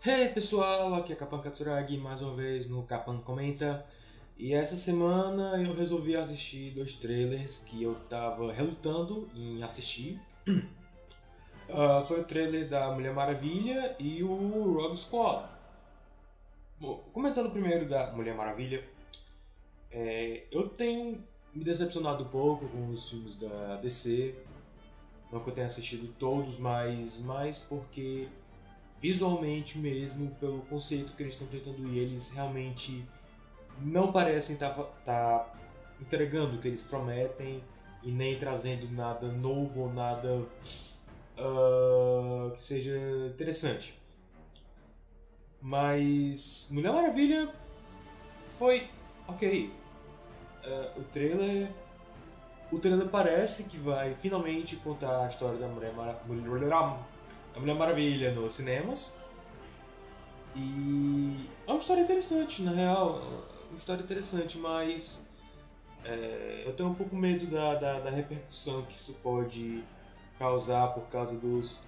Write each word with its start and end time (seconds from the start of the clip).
Hey 0.00 0.28
pessoal, 0.28 0.94
aqui 0.94 1.12
é 1.12 1.16
Kapan 1.16 1.40
Katsuragi 1.40 1.98
mais 1.98 2.22
uma 2.22 2.32
vez 2.32 2.68
no 2.68 2.84
Kapan 2.84 3.18
Comenta 3.18 3.84
e 4.38 4.54
essa 4.54 4.76
semana 4.76 5.60
eu 5.60 5.74
resolvi 5.74 6.14
assistir 6.14 6.70
dois 6.70 6.94
trailers 6.94 7.58
que 7.58 7.82
eu 7.82 7.96
tava 8.08 8.52
relutando 8.52 9.28
em 9.34 9.60
assistir. 9.60 10.20
Uh, 10.46 12.06
foi 12.06 12.20
o 12.20 12.24
trailer 12.24 12.68
da 12.68 12.92
Mulher 12.92 13.12
Maravilha 13.12 13.96
e 13.98 14.22
o 14.22 14.72
Rogue 14.72 14.96
Squad. 14.96 15.48
Bom, 16.78 16.98
comentando 17.12 17.50
primeiro 17.50 17.88
da 17.88 18.12
Mulher 18.12 18.36
Maravilha, 18.36 18.88
é, 19.90 20.44
eu 20.52 20.68
tenho 20.68 21.24
me 21.52 21.64
decepcionado 21.64 22.22
um 22.22 22.28
pouco 22.28 22.68
com 22.68 22.90
os 22.90 23.10
filmes 23.10 23.34
da 23.34 23.78
DC. 23.78 24.32
Não 25.32 25.40
que 25.40 25.50
eu 25.50 25.54
tenha 25.54 25.66
assistido 25.66 26.14
todos, 26.16 26.56
mas 26.56 27.18
mais 27.18 27.58
porque 27.58 28.28
visualmente 29.00 29.78
mesmo, 29.78 30.30
pelo 30.40 30.60
conceito 30.62 31.12
que 31.12 31.22
eles 31.22 31.34
estão 31.34 31.46
tentando 31.46 31.86
ir, 31.88 31.98
eles 31.98 32.30
realmente 32.30 33.06
não 33.80 34.10
parecem 34.12 34.54
estar 34.54 34.70
tá, 34.70 34.82
tá 35.04 35.54
entregando 36.00 36.56
o 36.56 36.60
que 36.60 36.68
eles 36.68 36.82
prometem 36.82 37.62
e 38.02 38.10
nem 38.10 38.38
trazendo 38.38 38.88
nada 38.90 39.28
novo 39.28 39.82
ou 39.82 39.92
nada 39.92 40.44
uh, 41.38 42.50
que 42.52 42.62
seja 42.62 42.96
interessante. 43.28 43.98
Mas 45.60 46.68
Mulher 46.70 46.92
Maravilha 46.92 47.52
foi 48.48 48.88
ok. 49.26 49.72
Uh, 50.64 51.00
o 51.00 51.04
trailer. 51.04 51.70
O 52.70 52.78
trailer 52.78 53.08
parece 53.08 53.64
que 53.64 53.78
vai 53.78 54.14
finalmente 54.14 54.76
contar 54.76 55.24
a 55.24 55.26
história 55.26 55.58
da 55.58 55.66
Mulher 55.66 55.92
Maravilha 55.94 56.42
a 57.58 57.60
Mulher 57.60 57.74
Maravilha 57.74 58.32
nos 58.32 58.52
cinemas. 58.52 59.16
E 60.54 61.48
é 61.66 61.70
uma 61.70 61.78
história 61.78 62.00
interessante, 62.00 62.62
na 62.62 62.70
real. 62.70 63.20
É 63.20 63.70
uma 63.70 63.76
história 63.76 64.02
interessante, 64.02 64.58
mas 64.58 65.26
é, 66.04 66.62
eu 66.64 66.72
tenho 66.74 66.88
um 66.88 66.94
pouco 66.94 67.16
medo 67.16 67.46
da, 67.46 67.74
da, 67.74 68.00
da, 68.00 68.10
repercussão 68.10 68.82
que 68.82 68.94
isso 68.94 69.14
pode 69.22 69.84
causar 70.38 70.88
por 70.94 71.06
causa 71.08 71.36
dos, 71.36 71.80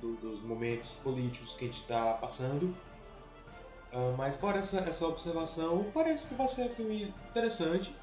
do, 0.00 0.16
dos 0.16 0.42
momentos 0.42 0.90
políticos 1.04 1.54
que 1.54 1.64
a 1.64 1.66
gente 1.66 1.80
está 1.80 2.14
passando. 2.14 2.74
Uh, 3.92 4.14
mas 4.16 4.36
fora 4.36 4.58
essa, 4.58 4.78
essa 4.80 5.06
observação, 5.06 5.86
parece 5.94 6.28
que 6.28 6.34
vai 6.34 6.48
ser 6.48 6.64
um 6.64 6.74
filme 6.74 7.14
interessante. 7.30 7.94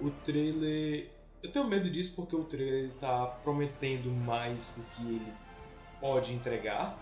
O 0.00 0.10
trailer. 0.10 1.10
Eu 1.42 1.52
tenho 1.52 1.66
medo 1.66 1.90
disso 1.90 2.14
porque 2.16 2.36
o 2.36 2.44
trailer 2.44 2.90
está 2.90 3.26
prometendo 3.26 4.10
mais 4.10 4.70
do 4.70 4.82
que 4.84 5.02
ele 5.02 5.32
pode 6.00 6.34
entregar. 6.34 6.98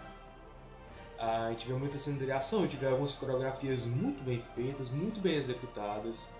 A 1.18 1.50
gente 1.50 1.66
vê 1.66 1.74
muita 1.74 1.98
cena 1.98 2.18
de 2.18 2.30
ação, 2.30 2.60
a 2.60 2.62
gente 2.62 2.77
vê 2.77 2.86
algumas 2.86 3.14
coreografias 3.14 3.86
muito 3.86 4.22
bem 4.22 4.41
feitas, 4.41 4.91
muito 4.91 5.20
bem 5.20 5.34
executadas. 5.34 6.30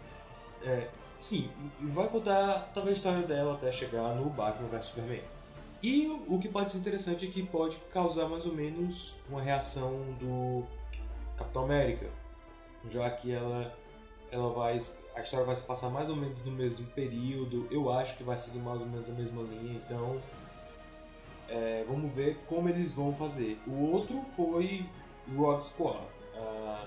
É, 0.63 0.89
sim, 1.19 1.51
e 1.81 1.87
vai 1.87 2.09
contar 2.09 2.71
talvez 2.73 2.97
a 2.97 2.99
história 2.99 3.27
dela 3.27 3.55
até 3.55 3.71
chegar 3.73 4.15
no 4.15 4.31
Batman 4.31 4.69
vs 4.69 4.85
Superman. 4.87 5.23
E 5.83 6.09
o 6.29 6.39
que 6.39 6.49
pode 6.49 6.73
ser 6.73 6.79
interessante 6.79 7.27
é 7.27 7.31
que 7.31 7.43
pode 7.45 7.77
causar 7.93 8.29
mais 8.29 8.47
ou 8.47 8.53
menos 8.53 9.21
uma 9.29 9.41
reação 9.41 9.93
do 10.19 10.65
Capitão 11.37 11.65
América, 11.65 12.11
já 12.89 13.09
que 13.11 13.33
ela 13.33 13.73
ela 14.31 14.53
vai 14.53 14.79
a 15.15 15.21
história 15.21 15.47
vai 15.47 15.57
se 15.57 15.63
passar 15.63 15.89
mais 15.89 16.11
ou 16.11 16.17
menos 16.17 16.45
no 16.45 16.53
mesmo 16.53 16.87
período. 16.89 17.67
Eu 17.71 17.91
acho 17.91 18.17
que 18.17 18.23
vai 18.23 18.37
seguir 18.37 18.59
mais 18.59 18.81
ou 18.81 18.87
menos 18.87 19.09
a 19.09 19.13
mesma 19.13 19.43
linha, 19.43 19.81
então 19.85 20.21
é, 21.49 21.85
vamos 21.89 22.13
ver 22.15 22.39
como 22.47 22.69
eles 22.69 22.93
vão 22.93 23.15
fazer. 23.15 23.59
O 23.67 23.91
outro 23.93 24.23
foi 24.23 24.87
Rogue 25.35 25.65
Squad. 25.65 25.99
Uh, 26.35 26.87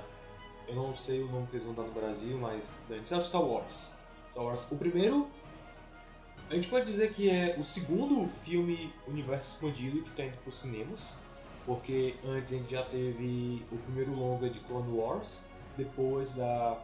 eu 0.68 0.76
não 0.76 0.96
sei 0.96 1.22
o 1.22 1.28
nome 1.28 1.48
que 1.48 1.54
eles 1.54 1.66
vão 1.66 1.74
dar 1.74 1.84
no 1.84 1.92
Brasil, 1.92 2.38
mas 2.38 2.72
antes 2.90 3.12
é 3.12 3.18
o 3.18 3.22
Star 3.22 3.42
Wars. 3.42 3.94
Star 4.32 4.44
Wars. 4.44 4.72
O 4.72 4.78
primeiro, 4.78 5.28
a 6.50 6.56
gente 6.56 6.68
pode 6.68 6.86
dizer 6.86 7.12
que 7.12 7.30
é 7.30 7.56
o 7.60 7.64
segundo 7.64 8.28
filme 8.28 8.94
universo 9.08 9.56
expandido 9.56 10.02
que 10.02 10.10
está 10.10 10.24
indo 10.24 10.38
para 10.38 10.50
os 10.50 10.56
cinemas, 10.56 11.18
porque 11.66 12.16
antes 12.26 12.54
a 12.54 12.58
gente 12.58 12.72
já 12.72 12.84
teve 12.84 13.66
o 13.72 13.78
primeiro 13.78 14.14
longa 14.14 14.50
de 14.50 14.60
Clone 14.60 14.98
Wars, 14.98 15.46
depois 15.78 16.34
da 16.34 16.78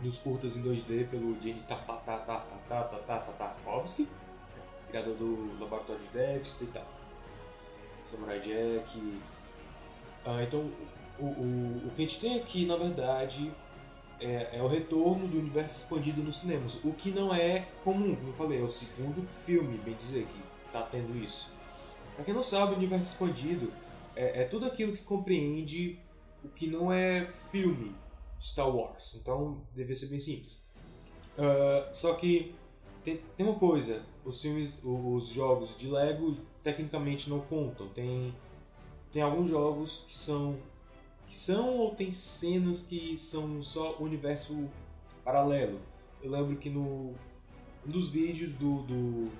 dos 0.00 0.18
curtas 0.18 0.56
em 0.56 0.62
2D 0.62 1.08
pelo 1.08 1.40
Gene 1.40 1.62
Tartakovsky, 3.06 4.08
criador 4.88 5.14
do 5.16 5.58
Laboratório 5.60 6.02
de 6.02 6.08
Dexter 6.08 6.68
e 6.68 6.70
tal. 6.70 6.86
Samurai 8.04 8.40
Jack. 8.40 9.20
Ah, 10.24 10.42
então, 10.42 10.70
o, 11.18 11.24
o, 11.24 11.88
o 11.88 11.90
que 11.94 12.04
a 12.04 12.06
gente 12.06 12.20
tem 12.20 12.38
aqui, 12.38 12.66
na 12.66 12.76
verdade, 12.76 13.52
é, 14.20 14.58
é, 14.58 14.62
o 14.62 14.66
retorno 14.66 15.26
do 15.26 15.38
universo 15.38 15.82
expandido 15.82 16.22
nos 16.22 16.38
cinemas. 16.38 16.82
O 16.84 16.92
que 16.92 17.10
não 17.10 17.34
é 17.34 17.68
comum, 17.82 18.14
como 18.14 18.28
eu 18.28 18.34
falei, 18.34 18.60
é 18.60 18.62
o 18.62 18.68
segundo 18.68 19.20
filme, 19.20 19.78
bem 19.78 19.94
dizer, 19.94 20.26
que 20.26 20.38
está 20.66 20.82
tendo 20.82 21.16
isso. 21.16 21.52
Para 22.14 22.24
quem 22.24 22.34
não 22.34 22.42
sabe, 22.42 22.74
o 22.74 22.76
universo 22.76 23.12
expandido 23.12 23.72
é, 24.14 24.42
é, 24.42 24.44
tudo 24.44 24.66
aquilo 24.66 24.96
que 24.96 25.02
compreende 25.02 25.98
o 26.42 26.48
que 26.48 26.66
não 26.66 26.92
é 26.92 27.26
filme 27.50 27.94
Star 28.40 28.68
Wars. 28.68 29.14
Então, 29.20 29.62
deve 29.74 29.94
ser 29.94 30.06
bem 30.06 30.20
simples. 30.20 30.64
Uh, 31.36 31.94
só 31.94 32.14
que 32.14 32.54
tem, 33.04 33.20
tem 33.36 33.46
uma 33.46 33.58
coisa, 33.58 34.02
os 34.24 34.40
filmes, 34.40 34.74
os 34.82 35.28
jogos 35.28 35.76
de 35.76 35.88
Lego 35.88 36.36
tecnicamente 36.62 37.28
não 37.28 37.40
contam. 37.40 37.88
Tem, 37.88 38.34
tem 39.12 39.22
alguns 39.22 39.50
jogos 39.50 40.04
que 40.08 40.16
são 40.16 40.56
que 41.26 41.36
são 41.36 41.78
ou 41.78 41.94
tem 41.94 42.12
cenas 42.12 42.82
que 42.82 43.16
são 43.16 43.62
só 43.62 43.96
universo 43.98 44.68
paralelo. 45.24 45.80
Eu 46.22 46.30
lembro 46.30 46.56
que 46.56 46.68
no 46.68 47.14
um 47.86 47.90
dos 47.90 48.08
vídeos 48.08 48.52
do, 48.52 48.82
do, 48.82 49.30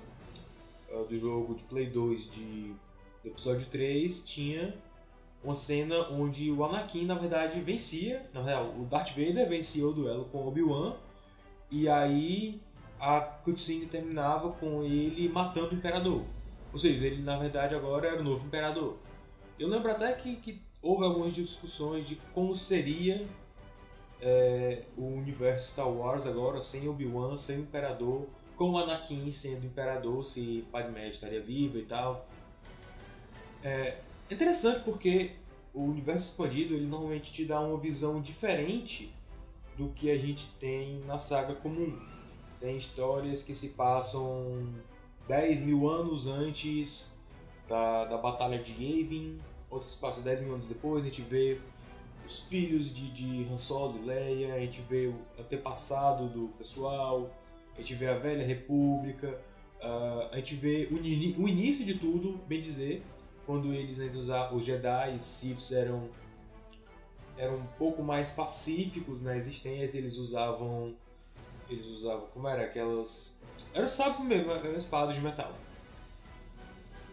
uh, 0.91 1.05
do 1.07 1.19
jogo 1.19 1.55
de 1.55 1.63
Play 1.63 1.87
2 1.87 2.31
de, 2.31 2.75
do 3.23 3.29
episódio 3.29 3.67
3 3.67 4.19
tinha 4.23 4.75
uma 5.43 5.55
cena 5.55 6.09
onde 6.09 6.51
o 6.51 6.63
Anakin 6.63 7.05
na 7.05 7.15
verdade 7.15 7.59
vencia, 7.61 8.29
na 8.33 8.41
verdade 8.41 8.79
o 8.79 8.85
Darth 8.85 9.09
Vader 9.09 9.47
vencia 9.49 9.85
o 9.85 9.93
duelo 9.93 10.25
com 10.25 10.47
Obi-Wan 10.47 10.95
e 11.71 11.87
aí 11.87 12.61
a 13.05 13.21
cutscene 13.21 13.85
terminava 13.85 14.49
com 14.53 14.83
ele 14.83 15.29
matando 15.29 15.75
o 15.75 15.77
Imperador. 15.77 16.23
Ou 16.73 16.79
seja, 16.79 17.05
ele 17.05 17.21
na 17.21 17.37
verdade 17.37 17.75
agora 17.75 18.07
era 18.07 18.19
o 18.19 18.23
novo 18.23 18.47
imperador. 18.47 18.97
Eu 19.59 19.67
lembro 19.67 19.91
até 19.91 20.11
que, 20.13 20.37
que 20.37 20.59
houve 20.81 21.05
algumas 21.05 21.31
discussões 21.31 22.07
de 22.07 22.15
como 22.33 22.55
seria 22.55 23.27
é, 24.19 24.85
o 24.97 25.05
universo 25.05 25.71
Star 25.71 25.87
Wars 25.87 26.25
agora 26.25 26.59
sem 26.61 26.89
Obi-Wan, 26.89 27.37
sem 27.37 27.59
o 27.59 27.61
imperador, 27.61 28.27
com 28.55 28.71
o 28.71 28.77
Anakin 28.79 29.29
sendo 29.29 29.67
imperador, 29.67 30.25
se 30.25 30.65
Padmé 30.71 31.07
estaria 31.07 31.41
viva 31.41 31.77
e 31.77 31.85
tal. 31.85 32.27
É 33.63 33.99
interessante 34.31 34.79
porque 34.79 35.33
o 35.75 35.83
universo 35.83 36.31
expandido 36.31 36.73
ele 36.73 36.87
normalmente 36.87 37.31
te 37.31 37.45
dá 37.45 37.59
uma 37.59 37.77
visão 37.77 38.19
diferente 38.19 39.13
do 39.77 39.89
que 39.89 40.09
a 40.09 40.17
gente 40.17 40.47
tem 40.59 41.01
na 41.05 41.19
saga 41.19 41.53
comum. 41.53 42.14
Tem 42.65 42.77
histórias 42.77 43.43
que 43.43 43.53
se 43.53 43.69
passam 43.69 44.73
10 45.27 45.59
mil 45.59 45.87
anos 45.87 46.25
antes 46.25 47.13
da, 47.69 48.05
da 48.05 48.17
Batalha 48.17 48.57
de 48.57 48.71
Yavin, 48.71 49.39
outros 49.69 49.93
passam 49.93 50.23
10 50.23 50.39
mil 50.39 50.55
anos 50.55 50.67
depois, 50.67 51.03
a 51.03 51.07
gente 51.07 51.21
vê 51.21 51.61
os 52.25 52.39
filhos 52.39 52.91
de, 52.91 53.11
de 53.11 53.47
Han 53.53 53.59
Solo 53.59 53.99
e 53.99 54.07
Leia, 54.07 54.55
a 54.55 54.59
gente 54.61 54.81
vê 54.81 55.05
o 55.05 55.15
antepassado 55.39 56.27
do 56.27 56.47
pessoal, 56.57 57.29
a 57.75 57.81
gente 57.81 57.93
vê 57.93 58.07
a 58.07 58.17
Velha 58.17 58.43
República, 58.43 59.39
uh, 59.83 60.29
a 60.31 60.37
gente 60.37 60.55
vê 60.55 60.87
o, 60.89 60.95
o, 60.95 61.47
início 61.47 61.85
de 61.85 61.99
tudo, 61.99 62.39
bem 62.47 62.59
dizer, 62.59 63.03
quando 63.45 63.75
eles 63.75 63.99
ainda 63.99 64.17
usavam, 64.17 64.57
os 64.57 64.65
Jedi 64.65 65.15
e 65.15 65.19
Siths 65.19 65.71
eram, 65.71 66.09
eram 67.37 67.57
um 67.57 67.67
pouco 67.77 68.01
mais 68.01 68.31
pacíficos 68.31 69.21
na 69.21 69.37
existência, 69.37 69.99
eles 69.99 70.17
usavam, 70.17 70.95
eles 71.69 71.85
usavam, 71.85 72.27
como 72.33 72.47
era, 72.47 72.63
aquelas 72.63 73.35
era 73.75 73.85
o 73.85 73.89
sábio 73.89 74.23
mesmo, 74.23 74.51
era 74.53 74.69
uma 74.69 74.77
espada 74.77 75.11
de 75.11 75.19
metal. 75.19 75.51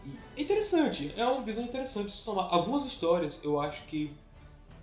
E 0.04 0.40
é 0.40 0.42
interessante, 0.42 1.12
é 1.16 1.26
uma 1.26 1.42
visão 1.42 1.64
interessante 1.64 2.12
de 2.12 2.24
tomar. 2.24 2.48
Algumas 2.52 2.84
histórias 2.84 3.40
eu 3.42 3.60
acho 3.60 3.84
que. 3.84 4.14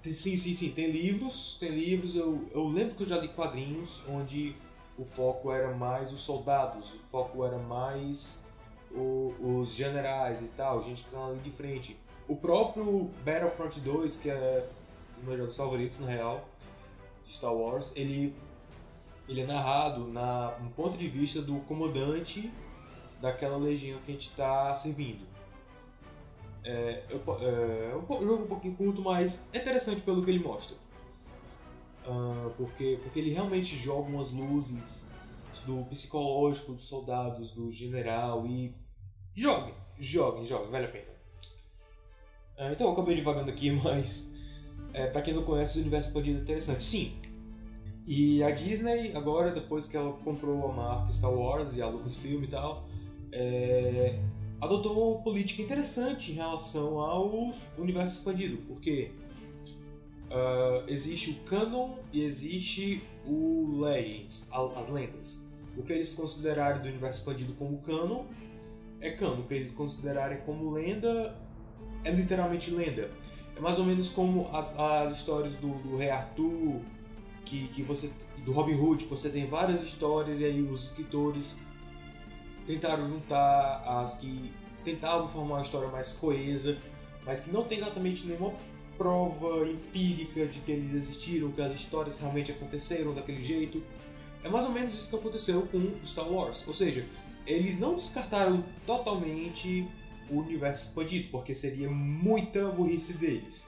Sim, 0.03 0.37
sim, 0.37 0.53
sim, 0.53 0.71
tem 0.71 0.91
livros, 0.91 1.57
tem 1.57 1.69
livros. 1.69 2.15
Eu, 2.15 2.47
eu 2.51 2.67
lembro 2.67 2.95
que 2.95 3.03
eu 3.03 3.07
já 3.07 3.17
li 3.17 3.29
quadrinhos 3.29 4.01
onde 4.09 4.55
o 4.97 5.05
foco 5.05 5.51
era 5.51 5.73
mais 5.73 6.11
os 6.11 6.19
soldados, 6.19 6.93
o 6.93 6.99
foco 6.99 7.45
era 7.45 7.57
mais 7.57 8.41
o, 8.91 9.33
os 9.39 9.73
generais 9.73 10.41
e 10.41 10.49
tal, 10.49 10.83
gente 10.83 11.03
que 11.03 11.11
tá 11.11 11.25
ali 11.25 11.39
de 11.39 11.51
frente. 11.51 11.97
O 12.27 12.35
próprio 12.35 13.09
Battlefront 13.23 13.79
2, 13.79 14.17
que 14.17 14.29
é 14.29 14.69
um 15.11 15.13
dos 15.13 15.23
meus 15.23 15.37
jogos 15.37 15.57
favoritos 15.57 15.99
na 15.99 16.07
real, 16.07 16.47
de 17.25 17.33
Star 17.33 17.53
Wars, 17.53 17.93
ele 17.95 18.35
ele 19.29 19.41
é 19.41 19.45
narrado 19.45 20.07
na, 20.07 20.57
no 20.59 20.71
ponto 20.71 20.97
de 20.97 21.07
vista 21.07 21.39
do 21.39 21.59
comandante 21.61 22.51
daquela 23.21 23.57
legião 23.57 23.99
que 24.01 24.11
a 24.11 24.13
gente 24.13 24.27
está 24.27 24.73
servindo. 24.73 25.27
É, 26.63 27.03
é, 27.09 27.91
é 27.91 27.95
um 27.95 28.21
jogo 28.21 28.43
um 28.43 28.47
pouquinho 28.47 28.75
curto, 28.75 29.01
mas 29.03 29.47
é 29.53 29.59
interessante 29.59 30.01
pelo 30.01 30.23
que 30.25 30.31
ele 30.31 30.43
mostra. 30.43 30.75
Uh, 32.07 32.49
porque, 32.57 32.99
porque 33.03 33.19
ele 33.19 33.29
realmente 33.29 33.75
joga 33.75 34.09
umas 34.09 34.31
luzes 34.31 35.07
do 35.65 35.85
psicológico 35.85 36.73
dos 36.73 36.85
soldados, 36.85 37.51
do 37.51 37.71
general 37.71 38.47
e. 38.47 38.75
Jogue, 39.35 39.73
jogue, 39.99 40.43
jogue, 40.43 40.71
vale 40.71 40.85
a 40.85 40.89
pena. 40.89 41.11
Uh, 42.57 42.71
então 42.71 42.87
eu 42.87 42.93
acabei 42.93 43.15
divagando 43.15 43.51
aqui, 43.51 43.69
mas. 43.83 44.33
É, 44.91 45.05
para 45.05 45.21
quem 45.21 45.35
não 45.35 45.43
conhece, 45.43 45.77
o 45.77 45.81
universo 45.81 46.09
expandido 46.09 46.39
é 46.39 46.41
interessante. 46.41 46.83
Sim, 46.83 47.21
e 48.05 48.43
a 48.43 48.51
Disney, 48.51 49.15
agora, 49.15 49.51
depois 49.51 49.87
que 49.87 49.95
ela 49.95 50.13
comprou 50.13 50.69
a 50.69 50.73
marca 50.73 51.13
Star 51.13 51.31
Wars 51.31 51.75
e 51.75 51.81
a 51.81 51.87
Lucasfilm 51.87 52.43
e 52.43 52.47
tal, 52.47 52.87
é, 53.31 54.19
adotou 54.59 55.13
uma 55.13 55.21
política 55.21 55.61
interessante 55.61 56.31
em 56.31 56.35
relação 56.35 56.99
ao 56.99 57.51
universo 57.77 58.17
expandido, 58.17 58.57
porque 58.67 59.11
uh, 60.29 60.83
existe 60.87 61.31
o 61.31 61.35
canon 61.43 61.95
e 62.11 62.23
existe 62.23 63.03
o 63.25 63.79
Legends, 63.79 64.47
as 64.51 64.89
lendas. 64.89 65.47
O 65.77 65.83
que 65.83 65.93
eles 65.93 66.13
considerarem 66.13 66.81
do 66.81 66.87
universo 66.89 67.19
expandido 67.19 67.53
como 67.53 67.77
canon 67.79 68.25
é 68.99 69.11
canon, 69.11 69.41
o 69.41 69.43
que 69.43 69.53
eles 69.53 69.71
considerarem 69.73 70.39
como 70.41 70.71
lenda 70.71 71.35
é 72.03 72.11
literalmente 72.11 72.71
lenda. 72.71 73.11
É 73.55 73.59
mais 73.61 73.79
ou 73.79 73.85
menos 73.85 74.09
como 74.09 74.49
as, 74.51 74.77
as 74.77 75.13
histórias 75.13 75.55
do, 75.55 75.69
do 75.83 75.97
Rei 75.97 76.09
Arthur, 76.09 76.81
que, 77.49 77.67
que 77.69 77.81
você 77.81 78.11
do 78.45 78.51
Robin 78.51 78.75
Hood, 78.75 79.05
que 79.05 79.09
você 79.09 79.29
tem 79.29 79.47
várias 79.47 79.81
histórias 79.81 80.39
e 80.39 80.45
aí 80.45 80.61
os 80.61 80.83
escritores 80.83 81.57
tentaram 82.65 83.09
juntar 83.09 83.83
as 83.85 84.15
que 84.15 84.51
tentavam 84.83 85.27
formar 85.27 85.55
uma 85.55 85.61
história 85.61 85.89
mais 85.89 86.13
coesa, 86.13 86.77
mas 87.25 87.39
que 87.39 87.51
não 87.51 87.63
tem 87.63 87.79
exatamente 87.79 88.27
nenhuma 88.27 88.53
prova 88.97 89.67
empírica 89.67 90.45
de 90.45 90.59
que 90.59 90.71
eles 90.71 90.93
existiram, 90.93 91.51
que 91.51 91.61
as 91.61 91.73
histórias 91.73 92.19
realmente 92.19 92.51
aconteceram 92.51 93.13
daquele 93.13 93.41
jeito. 93.41 93.83
É 94.43 94.49
mais 94.49 94.65
ou 94.65 94.71
menos 94.71 94.95
isso 94.95 95.09
que 95.09 95.15
aconteceu 95.15 95.63
com 95.63 96.05
Star 96.05 96.29
Wars, 96.31 96.65
ou 96.67 96.73
seja, 96.73 97.05
eles 97.45 97.79
não 97.79 97.95
descartaram 97.95 98.63
totalmente 98.85 99.87
o 100.29 100.39
universo 100.39 100.89
expandido, 100.89 101.29
porque 101.29 101.55
seria 101.55 101.89
muita 101.89 102.69
burrice 102.69 103.13
deles. 103.13 103.67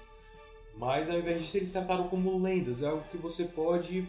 Mas 0.76 1.10
ao 1.10 1.18
invés 1.18 1.42
disso, 1.42 1.58
eles 1.58 1.72
trataram 1.72 2.08
como 2.08 2.38
lendas, 2.40 2.82
é 2.82 2.88
algo 2.88 3.04
que 3.12 3.18
você 3.18 3.46
pode 3.46 4.02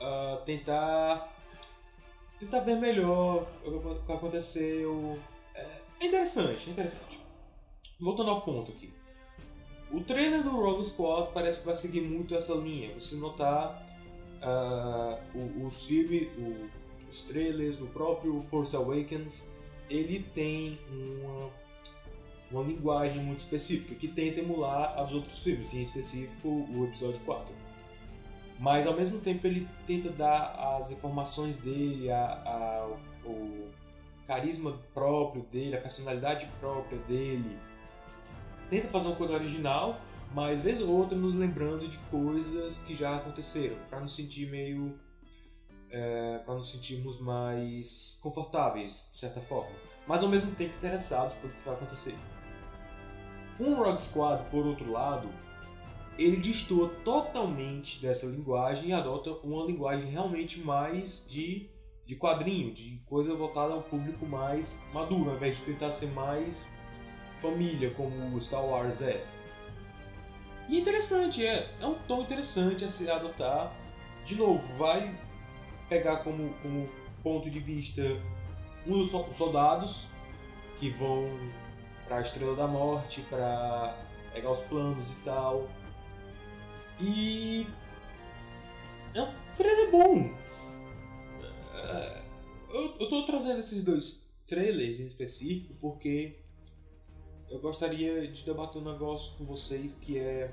uh, 0.00 0.44
tentar 0.44 1.36
tentar 2.38 2.60
ver 2.60 2.76
melhor 2.76 3.46
o 3.64 4.04
que 4.06 4.12
aconteceu. 4.12 5.18
É 6.00 6.06
interessante, 6.06 6.68
é 6.68 6.72
interessante. 6.72 7.20
Voltando 8.00 8.30
ao 8.30 8.40
ponto 8.40 8.72
aqui. 8.72 8.92
O 9.92 10.00
trailer 10.00 10.42
do 10.42 10.50
Rogue 10.50 10.84
Squad 10.84 11.32
parece 11.34 11.60
que 11.60 11.66
vai 11.66 11.76
seguir 11.76 12.00
muito 12.00 12.34
essa 12.34 12.54
linha. 12.54 12.94
Você 12.94 13.16
notar 13.16 13.86
uh, 14.40 15.66
os 15.66 15.84
filmes, 15.84 16.28
os 17.08 17.22
trailers, 17.22 17.80
o 17.80 17.86
próprio 17.86 18.40
Force 18.42 18.74
Awakens, 18.74 19.50
ele 19.90 20.22
tem 20.32 20.78
uma 20.88 21.50
uma 22.50 22.62
linguagem 22.62 23.22
muito 23.22 23.38
específica 23.38 23.94
que 23.94 24.08
tenta 24.08 24.40
emular 24.40 25.02
os 25.04 25.12
outros 25.12 25.42
filmes, 25.42 25.72
em 25.72 25.82
específico 25.82 26.48
o 26.48 26.84
episódio 26.84 27.20
4. 27.20 27.54
Mas 28.58 28.86
ao 28.86 28.94
mesmo 28.94 29.20
tempo 29.20 29.46
ele 29.46 29.68
tenta 29.86 30.10
dar 30.10 30.76
as 30.76 30.90
informações 30.90 31.56
dele, 31.56 32.10
a, 32.10 32.24
a, 32.24 32.88
o 33.24 33.70
carisma 34.26 34.78
próprio 34.92 35.42
dele, 35.44 35.76
a 35.76 35.80
personalidade 35.80 36.46
própria 36.60 36.98
dele. 37.00 37.58
Tenta 38.68 38.88
fazer 38.88 39.08
uma 39.08 39.16
coisa 39.16 39.32
original, 39.32 39.98
mas 40.34 40.60
vez 40.60 40.80
ou 40.82 40.88
outra 40.88 41.16
nos 41.16 41.34
lembrando 41.34 41.88
de 41.88 41.98
coisas 42.10 42.78
que 42.78 42.94
já 42.94 43.16
aconteceram, 43.16 43.76
para 43.88 44.00
nos 44.00 44.14
sentir 44.14 44.50
meio. 44.50 44.98
É, 45.92 46.38
para 46.46 46.54
nos 46.54 46.70
sentirmos 46.70 47.20
mais 47.20 48.16
confortáveis, 48.22 49.08
de 49.10 49.18
certa 49.18 49.40
forma, 49.40 49.72
mas 50.06 50.22
ao 50.22 50.28
mesmo 50.28 50.54
tempo 50.54 50.76
interessados 50.76 51.34
pelo 51.34 51.52
que 51.52 51.64
vai 51.64 51.74
acontecer. 51.74 52.14
Um 53.60 53.74
Rogue 53.74 54.00
Squad, 54.00 54.42
por 54.50 54.66
outro 54.66 54.90
lado, 54.90 55.28
ele 56.18 56.38
destoa 56.38 56.88
totalmente 57.04 58.00
dessa 58.00 58.24
linguagem 58.24 58.88
e 58.88 58.92
adota 58.94 59.32
uma 59.44 59.64
linguagem 59.66 60.10
realmente 60.10 60.60
mais 60.60 61.26
de, 61.28 61.68
de 62.06 62.16
quadrinho, 62.16 62.72
de 62.72 63.02
coisa 63.04 63.34
voltada 63.34 63.74
ao 63.74 63.82
público 63.82 64.24
mais 64.24 64.82
maduro, 64.94 65.30
ao 65.30 65.36
invés 65.36 65.58
de 65.58 65.64
tentar 65.64 65.92
ser 65.92 66.06
mais 66.12 66.66
família, 67.38 67.90
como 67.90 68.34
o 68.34 68.40
Star 68.40 68.64
Wars 68.64 69.02
é. 69.02 69.26
E 70.66 70.76
é 70.76 70.80
interessante, 70.80 71.44
é, 71.44 71.68
é 71.80 71.86
um 71.86 71.94
tom 72.06 72.22
interessante 72.22 72.84
a 72.84 72.88
se 72.88 73.10
adotar. 73.10 73.76
De 74.24 74.36
novo, 74.36 74.64
vai 74.78 75.14
pegar 75.88 76.18
como, 76.18 76.54
como 76.62 76.88
ponto 77.22 77.50
de 77.50 77.58
vista 77.58 78.02
um 78.86 78.98
dos 78.98 79.10
soldados 79.36 80.06
que 80.78 80.88
vão 80.88 81.28
para 82.10 82.18
a 82.18 82.22
Estrela 82.22 82.56
da 82.56 82.66
Morte, 82.66 83.20
para 83.30 83.96
pegar 84.32 84.50
os 84.50 84.62
planos 84.62 85.10
e 85.10 85.14
tal. 85.24 85.68
E. 87.00 87.66
É 89.14 89.22
um 89.22 89.32
trailer 89.54 89.92
bom! 89.92 90.34
É, 91.72 92.22
eu, 92.74 92.96
eu 92.98 93.08
tô 93.08 93.24
trazendo 93.24 93.60
esses 93.60 93.84
dois 93.84 94.28
trailers 94.44 94.98
em 94.98 95.06
específico 95.06 95.72
porque 95.74 96.40
eu 97.48 97.60
gostaria 97.60 98.26
de 98.26 98.44
debater 98.44 98.82
um 98.82 98.92
negócio 98.92 99.36
com 99.36 99.44
vocês 99.44 99.92
que 99.92 100.18
é. 100.18 100.52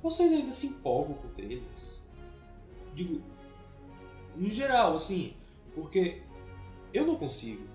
Vocês 0.00 0.30
ainda 0.30 0.52
se 0.52 0.68
empolgam 0.68 1.14
com 1.14 1.28
trailers? 1.30 1.98
Digo, 2.94 3.20
no 4.36 4.48
geral, 4.48 4.94
assim, 4.94 5.34
porque 5.74 6.22
eu 6.94 7.04
não 7.04 7.16
consigo 7.16 7.71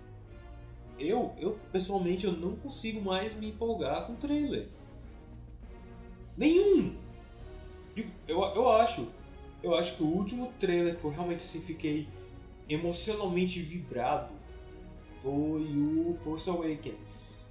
eu, 0.99 1.33
eu 1.38 1.59
pessoalmente, 1.71 2.25
eu 2.25 2.33
não 2.33 2.55
consigo 2.55 3.01
mais 3.01 3.39
me 3.39 3.49
empolgar 3.49 4.05
com 4.07 4.15
trailer. 4.15 4.67
Nenhum! 6.35 6.95
Eu, 8.27 8.44
eu 8.44 8.71
acho, 8.71 9.07
eu 9.63 9.75
acho 9.75 9.95
que 9.95 10.03
o 10.03 10.07
último 10.07 10.53
trailer 10.59 10.97
que 10.97 11.03
eu 11.03 11.09
realmente 11.09 11.39
assim, 11.39 11.61
fiquei 11.61 12.07
emocionalmente 12.69 13.59
vibrado 13.61 14.31
foi 15.21 15.63
o 15.77 16.13
Force 16.15 16.49
Awakens. 16.49 17.45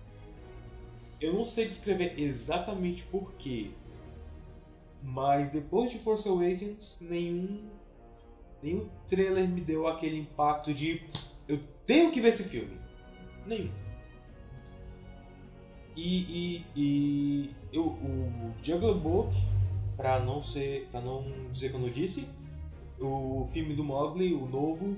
Eu 1.21 1.33
não 1.33 1.45
sei 1.45 1.67
descrever 1.67 2.21
exatamente 2.21 3.03
porquê, 3.05 3.71
mas 5.03 5.51
depois 5.51 5.91
de 5.91 5.99
Force 5.99 6.29
Awakens, 6.29 6.99
nenhum, 7.01 7.69
nenhum 8.63 8.89
trailer 9.09 9.49
me 9.49 9.61
deu 9.61 9.87
aquele 9.87 10.19
impacto 10.19 10.73
de 10.73 11.03
eu 11.49 11.59
tenho 11.87 12.13
que 12.13 12.21
ver 12.21 12.29
esse 12.29 12.45
filme. 12.45 12.86
Nenhum. 13.47 13.71
E, 15.97 16.19
e, 16.19 16.65
e 16.77 17.51
eu, 17.73 17.87
o 17.87 18.53
Jungle 18.63 18.95
Book, 18.97 19.35
para 19.97 20.19
não 20.21 20.43
ser, 20.43 20.89
para 20.91 21.01
não 21.01 21.25
dizer 21.51 21.71
que 21.71 21.77
eu 21.77 21.81
não 21.81 21.89
disse, 21.89 22.29
o 23.01 23.45
filme 23.45 23.75
do 23.75 23.83
Mowgli, 23.83 24.35
o 24.35 24.47
novo, 24.47 24.97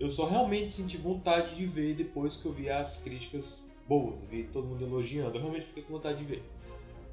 eu 0.00 0.10
só 0.10 0.26
realmente 0.26 0.72
senti 0.72 0.96
vontade 0.96 1.54
de 1.54 1.66
ver 1.66 1.94
depois 1.94 2.36
que 2.36 2.46
eu 2.46 2.52
vi 2.52 2.68
as 2.68 2.96
críticas 2.96 3.64
boas, 3.88 4.24
vi 4.24 4.44
todo 4.44 4.66
mundo 4.66 4.84
elogiando, 4.84 5.36
eu 5.36 5.40
realmente 5.40 5.66
fiquei 5.66 5.82
com 5.82 5.94
vontade 5.94 6.18
de 6.18 6.24
ver. 6.24 6.42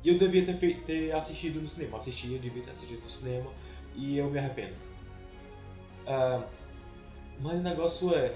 E 0.04 0.10
eu 0.10 0.18
devia 0.18 0.46
ter, 0.46 0.56
feito, 0.56 0.84
ter 0.86 1.12
assistido 1.14 1.62
no 1.62 1.68
cinema, 1.68 1.98
assisti, 1.98 2.34
eu 2.34 2.40
devia 2.40 2.62
ter 2.62 2.72
assistido 2.72 3.02
no 3.02 3.10
cinema 3.10 3.50
e 3.96 4.18
eu 4.18 4.30
me 4.30 4.38
arrependo. 4.38 4.76
Uh, 6.06 6.44
mas 7.40 7.60
o 7.60 7.64
negócio 7.64 8.14
é, 8.14 8.36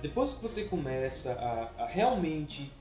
depois 0.00 0.34
que 0.34 0.42
você 0.42 0.64
começa 0.64 1.32
a, 1.32 1.84
a 1.84 1.86
realmente 1.86 2.72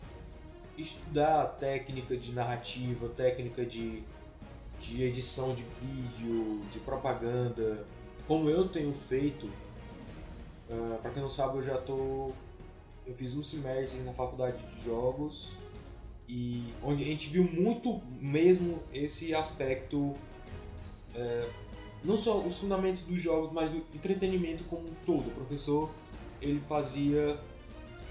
estudar 0.77 1.41
a 1.41 1.47
técnica 1.47 2.15
de 2.15 2.31
narrativa, 2.31 3.09
técnica 3.09 3.65
de, 3.65 4.03
de 4.79 5.03
edição 5.03 5.55
de 5.55 5.63
vídeo, 5.81 6.61
de 6.69 6.79
propaganda, 6.79 7.85
como 8.27 8.49
eu 8.49 8.67
tenho 8.67 8.93
feito, 8.93 9.45
uh, 9.45 10.95
ah, 10.95 10.99
para 11.01 11.11
quem 11.11 11.21
não 11.21 11.29
sabe, 11.29 11.57
eu 11.57 11.63
já 11.63 11.77
tô. 11.77 12.31
Eu 13.05 13.15
fiz 13.15 13.33
um 13.33 13.41
semestre 13.41 14.01
na 14.01 14.11
faculdade 14.11 14.57
de 14.57 14.83
jogos 14.83 15.55
e 16.27 16.73
onde 16.83 17.03
a 17.03 17.05
gente 17.05 17.29
viu 17.29 17.45
muito 17.45 18.01
mesmo 18.19 18.83
esse 18.93 19.33
aspecto, 19.33 19.97
uh, 19.97 21.53
não 22.03 22.17
só 22.17 22.37
os 22.41 22.59
fundamentos 22.59 23.03
dos 23.03 23.21
jogos, 23.21 23.51
mas 23.53 23.71
do 23.71 23.77
entretenimento 23.95 24.65
como 24.65 24.83
um 24.83 24.93
todo. 25.05 25.29
O 25.29 25.31
professor 25.31 25.89
ele 26.41 26.61
fazia 26.67 27.39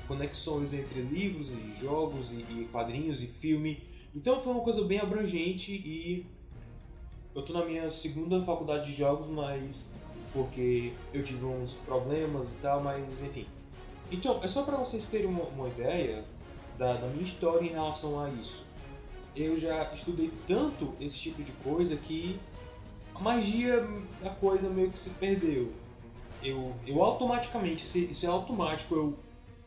conexões 0.06 0.72
entre 0.72 1.00
livros 1.00 1.50
e 1.50 1.74
jogos 1.80 2.30
e, 2.30 2.36
e 2.36 2.68
quadrinhos 2.70 3.22
e 3.22 3.26
filme. 3.26 3.82
Então 4.14 4.40
foi 4.40 4.52
uma 4.52 4.62
coisa 4.62 4.82
bem 4.84 4.98
abrangente 4.98 5.72
e 5.72 6.26
eu 7.34 7.42
tô 7.42 7.52
na 7.52 7.64
minha 7.64 7.90
segunda 7.90 8.42
faculdade 8.42 8.86
de 8.86 8.94
jogos, 8.94 9.28
mas 9.28 9.92
porque 10.32 10.92
eu 11.12 11.22
tive 11.22 11.44
uns 11.44 11.74
problemas 11.74 12.54
e 12.54 12.58
tal, 12.58 12.82
mas 12.82 13.20
enfim. 13.22 13.46
Então, 14.10 14.38
é 14.42 14.46
só 14.46 14.62
para 14.62 14.76
vocês 14.76 15.06
terem 15.06 15.26
uma, 15.26 15.44
uma 15.44 15.68
ideia, 15.68 16.24
da, 16.78 16.94
da 16.94 17.06
minha 17.08 17.22
história 17.22 17.64
em 17.64 17.70
relação 17.70 18.20
a 18.20 18.28
isso. 18.30 18.64
Eu 19.34 19.58
já 19.58 19.92
estudei 19.92 20.30
tanto 20.46 20.94
esse 21.00 21.18
tipo 21.18 21.42
de 21.42 21.52
coisa 21.52 21.96
que 21.96 22.38
a 23.14 23.20
magia 23.20 23.86
da 24.22 24.30
coisa 24.30 24.68
meio 24.68 24.90
que 24.90 24.98
se 24.98 25.10
perdeu. 25.10 25.72
Eu, 26.42 26.74
eu 26.86 27.02
automaticamente, 27.02 27.84
isso 27.84 28.26
é 28.26 28.28
automático, 28.28 28.94
eu 28.94 29.18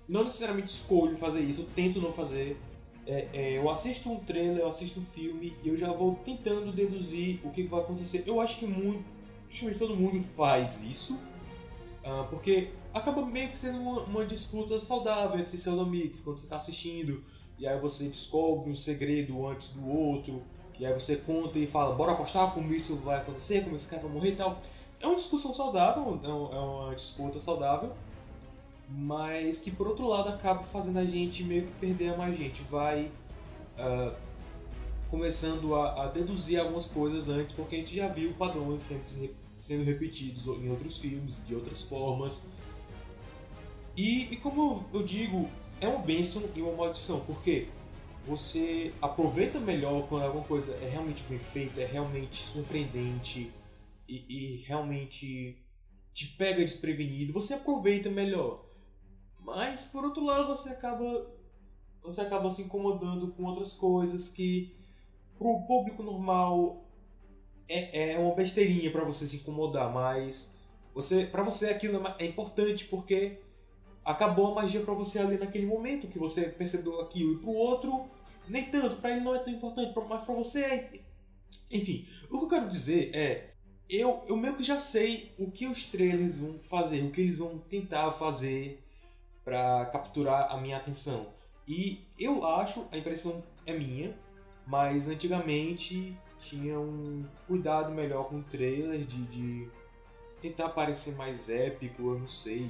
não 0.08 0.24
necessariamente 0.24 0.72
escolho 0.72 1.16
fazer 1.16 1.42
isso, 1.42 1.62
eu 1.62 1.68
tento 1.76 2.02
não 2.02 2.12
fazer. 2.12 2.60
É, 3.06 3.28
é, 3.34 3.58
eu 3.58 3.70
assisto 3.70 4.12
um 4.12 4.20
trailer, 4.20 4.60
eu 4.60 4.70
assisto 4.70 5.00
um 5.00 5.06
filme 5.06 5.56
e 5.64 5.70
eu 5.70 5.78
já 5.78 5.92
vou 5.92 6.16
tentando 6.26 6.72
deduzir 6.72 7.40
o 7.44 7.50
que 7.50 7.64
vai 7.64 7.80
acontecer. 7.80 8.24
Eu 8.26 8.42
acho 8.42 8.60
que 8.60 8.68
muito, 8.68 9.04
praticamente 9.50 9.80
todo 9.80 9.96
mundo 9.96 10.22
faz 10.22 10.84
isso, 10.84 11.14
uh, 12.04 12.28
porque 12.30 12.70
acaba 12.94 13.26
meio 13.26 13.50
que 13.50 13.58
sendo 13.58 13.80
uma, 13.80 14.02
uma, 14.02 14.26
disputa 14.26 14.80
saudável 14.82 15.40
entre 15.40 15.58
seus 15.58 15.80
amigos 15.80 16.20
quando 16.20 16.38
você 16.38 16.46
está 16.46 16.58
assistindo 16.58 17.24
e 17.58 17.68
aí 17.68 17.80
você 17.80 18.08
descobre 18.08 18.72
um 18.72 18.76
segredo 18.76 19.46
antes 19.48 19.70
do 19.70 19.88
outro 19.88 20.42
e 20.80 20.86
aí 20.86 20.94
você 20.94 21.18
conta 21.18 21.60
e 21.60 21.68
fala, 21.68 21.94
bora 21.94 22.14
apostar 22.14 22.52
como 22.54 22.74
isso 22.74 22.96
vai 22.98 23.18
acontecer, 23.18 23.64
como 23.64 23.76
esse 23.76 23.88
cara 23.90 24.02
vai 24.04 24.12
morrer 24.12 24.30
e 24.30 24.36
tal. 24.36 24.62
É 25.02 25.08
uma 25.08 25.16
discussão 25.16 25.54
saudável, 25.54 26.20
é, 26.24 26.28
é 26.28 26.60
uma 26.60 26.94
disputa 26.94 27.40
saudável, 27.40 27.94
mas 28.90 29.60
que 29.60 29.72
por 29.72 29.88
outro 29.88 30.08
lado 30.08 30.30
acaba 30.30 30.62
fazendo 30.62 31.00
a 31.00 31.06
gente 31.06 31.44
meio 31.44 31.66
que 31.66 31.72
perder 31.74 32.14
a 32.14 32.18
magia. 32.18 32.46
A 32.46 32.48
gente 32.48 32.64
vai 32.64 33.12
uh, 33.78 34.14
começando 35.10 35.74
a, 35.76 36.04
a, 36.04 36.08
deduzir 36.08 36.60
algumas 36.60 36.86
coisas 36.86 37.30
antes, 37.30 37.54
porque 37.54 37.76
a 37.76 37.80
gente 37.80 37.96
já 37.96 38.08
viu 38.08 38.34
padrões 38.34 38.82
sempre 38.82 39.34
sendo 39.58 39.84
repetidos 39.84 40.48
em 40.48 40.70
outros 40.70 40.98
filmes, 40.98 41.46
de 41.46 41.56
outras 41.56 41.84
formas. 41.84 42.44
E, 43.96 44.32
e 44.32 44.38
como 44.38 44.86
eu 44.94 45.04
digo, 45.04 45.50
é 45.80 45.88
uma 45.88 46.00
bênção 46.00 46.44
e 46.56 46.62
uma 46.62 46.74
maldição, 46.74 47.22
porque 47.22 47.68
você 48.26 48.94
aproveita 49.02 49.60
melhor 49.60 50.08
quando 50.08 50.24
alguma 50.24 50.44
coisa 50.44 50.74
é 50.82 50.90
realmente 50.90 51.24
bem 51.30 51.40
feita, 51.40 51.82
é 51.82 51.86
realmente 51.86 52.42
surpreendente 52.42 53.52
e, 54.10 54.26
e 54.30 54.56
realmente 54.64 55.58
te 56.14 56.28
pega 56.38 56.62
desprevenido, 56.62 57.32
você 57.32 57.54
aproveita 57.54 58.10
melhor. 58.10 58.66
Mas 59.40 59.86
por 59.86 60.04
outro 60.04 60.24
lado 60.24 60.48
você 60.48 60.70
acaba 60.70 61.30
você 62.02 62.22
acaba 62.22 62.50
se 62.50 62.64
incomodando 62.64 63.32
com 63.34 63.44
outras 63.44 63.74
coisas 63.74 64.30
que 64.30 64.76
pro 65.38 65.62
público 65.68 66.02
normal 66.02 66.86
é, 67.68 68.14
é 68.14 68.20
uma 68.20 68.34
besteirinha 68.34 68.90
para 68.92 69.04
você 69.04 69.28
se 69.28 69.38
incomodar, 69.38 69.94
mas 69.94 70.56
você 70.94 71.26
para 71.26 71.44
você 71.44 71.70
aquilo 71.70 72.06
é, 72.08 72.16
é 72.20 72.26
importante 72.26 72.86
porque 72.86 73.40
acabou 74.04 74.52
a 74.52 74.56
magia 74.56 74.82
para 74.82 74.94
você 74.94 75.20
ali 75.20 75.38
naquele 75.38 75.66
momento 75.66 76.08
que 76.08 76.18
você 76.18 76.50
percebeu 76.50 77.00
aquilo 77.00 77.34
e 77.34 77.38
pro 77.38 77.52
outro 77.52 78.10
nem 78.50 78.66
tanto, 78.66 78.96
para 78.98 79.12
ele 79.12 79.22
não 79.22 79.36
é 79.36 79.40
tão 79.40 79.54
importante, 79.54 79.94
mas 80.10 80.24
para 80.24 80.34
você 80.34 80.62
é. 80.62 80.92
Enfim, 81.72 82.08
o 82.32 82.40
que 82.40 82.46
eu 82.46 82.48
quero 82.48 82.68
dizer 82.68 83.16
é 83.16 83.54
eu, 83.90 84.24
eu 84.28 84.38
meio 84.38 84.56
que 84.56 84.64
já 84.64 84.78
sei 84.78 85.32
o 85.38 85.50
que 85.50 85.66
os 85.66 85.84
trailers 85.86 86.38
vão 86.38 86.58
fazer, 86.58 87.04
o 87.04 87.12
que 87.12 87.22
eles 87.22 87.40
vão 87.40 87.58
tentar 87.58 88.12
fazer 88.12 88.84
para 89.44 89.86
capturar 89.88 90.52
a 90.52 90.58
minha 90.58 90.78
atenção. 90.78 91.34
E 91.68 92.08
eu 92.20 92.46
acho, 92.46 92.88
a 92.92 92.98
impressão 92.98 93.44
é 93.66 93.74
minha, 93.74 94.18
mas 94.66 95.08
antigamente 95.08 96.18
tinha 96.38 96.80
um 96.80 97.26
cuidado 97.48 97.92
melhor 97.92 98.30
com 98.30 98.38
o 98.38 98.44
trailer 98.44 99.06
de, 99.06 99.26
de 99.26 99.70
tentar 100.42 100.70
parecer 100.70 101.16
mais 101.16 101.50
épico, 101.50 102.02
eu 102.02 102.20
não 102.20 102.28
sei 102.28 102.70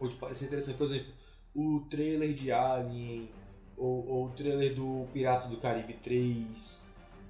ou 0.00 0.08
de 0.08 0.16
parecer 0.16 0.46
interessante. 0.46 0.78
Por 0.78 0.84
exemplo, 0.84 1.12
o 1.54 1.80
trailer 1.90 2.32
de 2.32 2.50
Alien, 2.50 3.30
ou, 3.76 4.06
ou 4.08 4.26
o 4.26 4.30
trailer 4.30 4.74
do 4.74 5.06
Piratas 5.12 5.46
do 5.46 5.58
Caribe 5.58 5.94
3, 5.94 6.82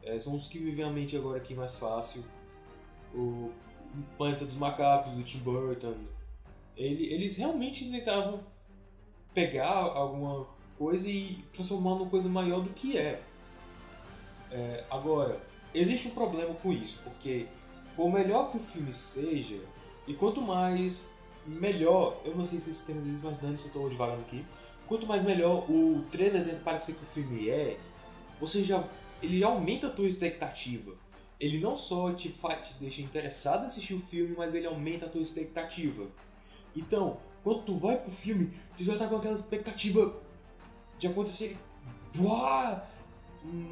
é, 0.02 0.18
são 0.18 0.34
os 0.34 0.48
que 0.48 0.58
vêm 0.58 0.84
à 0.84 0.90
mente 0.90 1.16
agora 1.16 1.38
aqui 1.38 1.54
mais 1.54 1.76
fácil. 1.76 2.24
O 3.14 3.50
Planeta 4.16 4.44
dos 4.44 4.54
Macacos, 4.54 5.12
do 5.12 5.22
Tim 5.22 5.38
Burton. 5.38 5.94
Ele, 6.76 7.12
eles 7.12 7.36
realmente 7.36 7.90
tentavam 7.90 8.40
pegar 9.34 9.68
alguma 9.68 10.46
coisa 10.78 11.10
e 11.10 11.44
transformar 11.52 11.96
numa 11.96 12.08
coisa 12.08 12.28
maior 12.28 12.60
do 12.60 12.70
que 12.70 12.96
é. 12.96 13.22
é. 14.50 14.84
Agora, 14.90 15.40
existe 15.74 16.08
um 16.08 16.12
problema 16.12 16.54
com 16.54 16.72
isso, 16.72 17.00
porque 17.04 17.46
por 17.96 18.10
melhor 18.10 18.50
que 18.50 18.56
o 18.56 18.60
filme 18.60 18.92
seja, 18.92 19.60
e 20.06 20.14
quanto 20.14 20.40
mais 20.40 21.08
melhor, 21.46 22.20
eu 22.24 22.34
não 22.34 22.46
sei 22.46 22.58
se 22.60 22.70
esse 22.70 22.86
termo 22.86 23.02
existe, 23.02 23.24
mas 23.24 23.38
dane 23.38 23.58
se 23.58 23.64
eu 23.64 23.68
estou 23.68 23.88
devagando 23.88 24.22
aqui. 24.22 24.44
Quanto 24.86 25.06
mais 25.06 25.22
melhor 25.22 25.70
o 25.70 26.02
trailer 26.10 26.44
tenta 26.44 26.60
parecer 26.60 26.94
que 26.94 27.02
o 27.02 27.06
filme 27.06 27.48
é, 27.48 27.78
você 28.40 28.64
já 28.64 28.82
ele 29.22 29.44
aumenta 29.44 29.86
a 29.86 29.90
tua 29.90 30.06
expectativa. 30.06 30.92
Ele 31.40 31.58
não 31.58 31.74
só 31.74 32.12
te, 32.12 32.28
faz, 32.28 32.68
te 32.68 32.74
deixa 32.74 33.00
interessado 33.00 33.64
em 33.64 33.66
assistir 33.66 33.94
o 33.94 34.00
filme, 34.00 34.34
mas 34.36 34.54
ele 34.54 34.66
aumenta 34.66 35.06
a 35.06 35.08
tua 35.08 35.22
expectativa. 35.22 36.06
Então, 36.76 37.18
quando 37.42 37.62
tu 37.62 37.74
vai 37.74 37.96
pro 37.96 38.10
filme, 38.10 38.50
tu 38.76 38.84
já 38.84 38.96
tá 38.96 39.06
com 39.06 39.16
aquela 39.16 39.34
expectativa 39.34 40.14
de 40.98 41.06
acontecer. 41.06 41.56
Buah! 42.14 42.84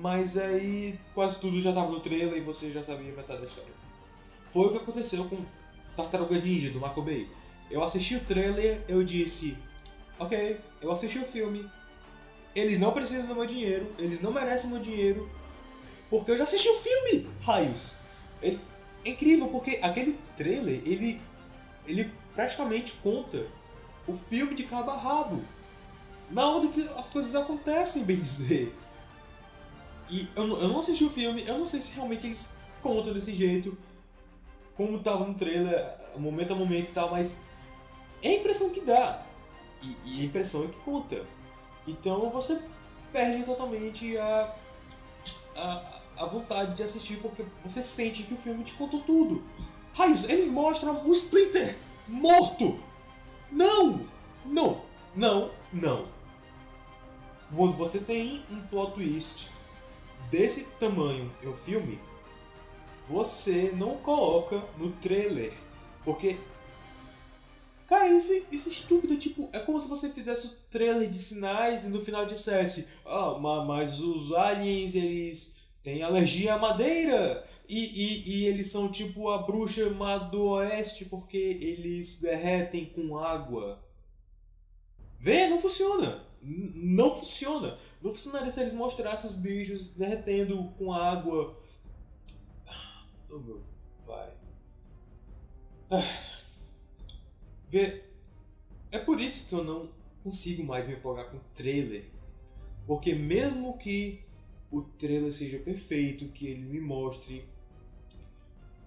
Mas 0.01 0.39
aí 0.39 0.99
quase 1.15 1.39
tudo 1.39 1.61
já 1.61 1.73
tava 1.73 1.91
no 1.91 2.01
trailer 2.01 2.39
e 2.39 2.41
você 2.41 2.73
já 2.73 2.83
sabia 2.83 3.13
metade 3.13 3.41
da 3.41 3.45
história. 3.45 3.71
Foi 4.51 4.67
o 4.67 4.71
que 4.71 4.79
aconteceu 4.79 5.25
com 5.27 5.45
Tartarugas 5.95 6.43
Ninja 6.43 6.71
do 6.71 6.81
Michael. 6.81 7.27
Eu 7.71 7.85
assisti 7.85 8.17
o 8.17 8.25
trailer, 8.25 8.83
eu 8.89 9.05
disse, 9.05 9.59
ok, 10.19 10.59
eu 10.81 10.91
assisti 10.91 11.19
o 11.19 11.25
filme, 11.25 11.71
eles 12.55 12.79
não 12.79 12.93
precisam 12.93 13.27
do 13.27 13.35
meu 13.35 13.45
dinheiro, 13.45 13.93
eles 13.99 14.23
não 14.23 14.33
merecem 14.33 14.71
meu 14.71 14.81
dinheiro, 14.81 15.29
porque 16.11 16.31
eu 16.31 16.39
já 16.39 16.45
assisti 16.45 16.69
o 16.69 16.75
filme, 16.75 17.29
raios. 17.43 17.95
É 18.43 18.57
incrível, 19.05 19.49
porque 19.49 19.79
aquele 19.83 20.19
trailer, 20.37 20.83
ele, 20.87 21.21
ele 21.87 22.13
praticamente 22.35 22.93
conta 23.03 23.47
o 24.07 24.13
filme 24.13 24.55
de 24.55 24.65
cabo 24.65 24.91
a 24.91 24.97
rabo. 24.97 25.43
Na 26.31 26.47
hora 26.47 26.69
que 26.69 26.81
as 26.97 27.11
coisas 27.11 27.35
acontecem, 27.35 28.05
bem 28.05 28.17
dizer. 28.21 28.75
E 30.11 30.27
eu, 30.35 30.47
eu 30.59 30.69
não 30.69 30.79
assisti 30.79 31.05
o 31.05 31.11
filme, 31.11 31.45
eu 31.47 31.59
não 31.59 31.67
sei 31.67 31.81
se 31.81 31.93
realmente 31.93 32.27
eles 32.27 32.57
contam 32.83 33.13
desse 33.13 33.33
jeito, 33.33 33.77
como 34.75 35.01
tava 35.01 35.27
no 35.27 35.35
trailer, 35.35 35.95
momento 36.17 36.53
a 36.53 36.57
momento 36.57 36.89
e 36.89 36.93
tal, 36.93 37.11
mas 37.11 37.37
é 38.23 38.29
a 38.29 38.37
impressão 38.37 38.71
que 38.71 38.81
dá. 38.81 39.23
E, 39.83 39.97
e 40.05 40.23
a 40.23 40.25
impressão 40.25 40.65
é 40.65 40.69
que 40.69 40.81
conta. 40.81 41.25
Então 41.87 42.31
você 42.31 42.61
perde 43.13 43.45
totalmente 43.45 44.17
a, 44.17 44.55
a, 45.57 45.98
a 46.19 46.27
vontade 46.27 46.75
de 46.75 46.83
assistir 46.83 47.17
porque 47.19 47.45
você 47.63 47.83
sente 47.83 48.25
que 48.25 48.35
o 48.35 48.39
filme 48.39 48.65
te 48.65 48.75
contou 48.75 49.01
tudo. 49.01 49.43
Raios, 49.95 50.29
eles 50.29 50.49
mostram 50.49 51.03
o 51.05 51.13
Splinter 51.13 51.77
morto! 52.07 52.81
Não! 53.51 54.07
Não! 54.45 54.83
Não! 55.15 55.51
Não! 55.73 56.07
Quando 57.55 57.73
você 57.77 57.99
tem 57.99 58.45
um 58.51 58.61
plot 58.63 58.95
twist 58.95 59.51
desse 60.31 60.65
tamanho 60.79 61.33
um 61.45 61.55
filme, 61.55 61.99
você 63.09 63.73
não 63.75 63.97
coloca 63.97 64.63
no 64.77 64.93
trailer. 64.93 65.53
Porque 66.05 66.39
Cara, 67.87 68.07
isso, 68.11 68.35
isso 68.53 68.69
é 68.69 68.73
estúpido. 68.73 69.17
Tipo, 69.17 69.49
é 69.51 69.59
como 69.59 69.81
se 69.81 69.89
você 69.89 70.11
fizesse 70.11 70.47
o 70.47 70.51
trailer 70.71 71.09
de 71.09 71.19
sinais 71.19 71.85
e 71.85 71.89
no 71.89 72.05
final 72.05 72.27
dissesse: 72.27 72.87
Ah, 73.05 73.39
mas 73.39 74.01
os 74.01 74.31
aliens, 74.33 74.95
eles 74.95 75.58
têm 75.83 76.03
alergia 76.03 76.55
à 76.55 76.59
madeira. 76.59 77.47
E, 77.69 77.79
e, 77.79 78.31
e 78.31 78.47
eles 78.47 78.71
são 78.71 78.91
tipo 78.91 79.29
a 79.29 79.43
bruxa 79.43 79.91
má 79.91 80.17
do 80.17 80.49
oeste 80.53 81.05
porque 81.05 81.37
eles 81.37 82.21
derretem 82.21 82.87
com 82.87 83.19
água. 83.19 83.83
Vê, 85.19 85.49
não 85.49 85.59
funciona. 85.59 86.25
não 86.43 87.15
funciona. 87.15 87.77
Não 88.01 88.11
funcionaria 88.15 88.51
se 88.51 88.61
eles 88.61 88.75
mostrassem 88.75 89.31
os 89.31 89.37
bichos 89.37 89.89
derretendo 89.89 90.73
com 90.79 90.93
água. 90.93 91.59
Oh 93.31 93.39
meu 93.39 93.63
pai. 94.07 94.33
Ah. 95.91 96.03
Vê, 97.69 98.05
é 98.91 98.99
por 98.99 99.21
isso 99.21 99.49
que 99.49 99.55
eu 99.55 99.63
não 99.63 99.91
consigo 100.23 100.65
mais 100.65 100.87
me 100.87 100.95
empolgar 100.95 101.31
com 101.31 101.39
trailer. 101.55 102.05
Porque 102.87 103.15
mesmo 103.15 103.77
que 103.77 104.25
o 104.71 104.83
trailer 104.83 105.33
seja 105.33 105.59
perfeito, 105.59 106.27
que 106.29 106.47
ele 106.47 106.63
me 106.63 106.81
mostre 106.81 107.45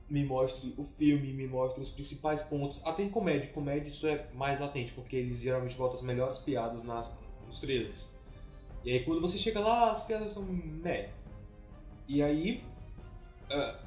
me 0.10 0.26
mostre 0.26 0.74
o 0.78 0.84
filme, 0.84 1.32
me 1.32 1.48
mostre 1.48 1.82
os 1.82 1.90
principais 1.90 2.44
pontos, 2.44 2.82
até 2.84 3.02
em 3.02 3.10
comédia, 3.10 3.50
comédia 3.50 3.88
isso 3.88 4.06
é 4.06 4.28
mais 4.34 4.60
latente, 4.60 4.92
porque 4.92 5.16
eles 5.16 5.40
geralmente 5.40 5.74
botam 5.78 5.96
as 5.96 6.02
melhores 6.02 6.38
piadas 6.38 6.84
nas, 6.84 7.18
nos 7.48 7.62
trailers. 7.62 8.14
E 8.84 8.92
aí 8.92 9.06
quando 9.06 9.22
você 9.22 9.38
chega 9.38 9.62
lá, 9.62 9.90
as 9.90 10.04
piadas 10.04 10.32
são 10.32 10.44
meh. 10.44 11.10
E 12.10 12.22
aí. 12.22 12.62
Uh, 13.50 13.78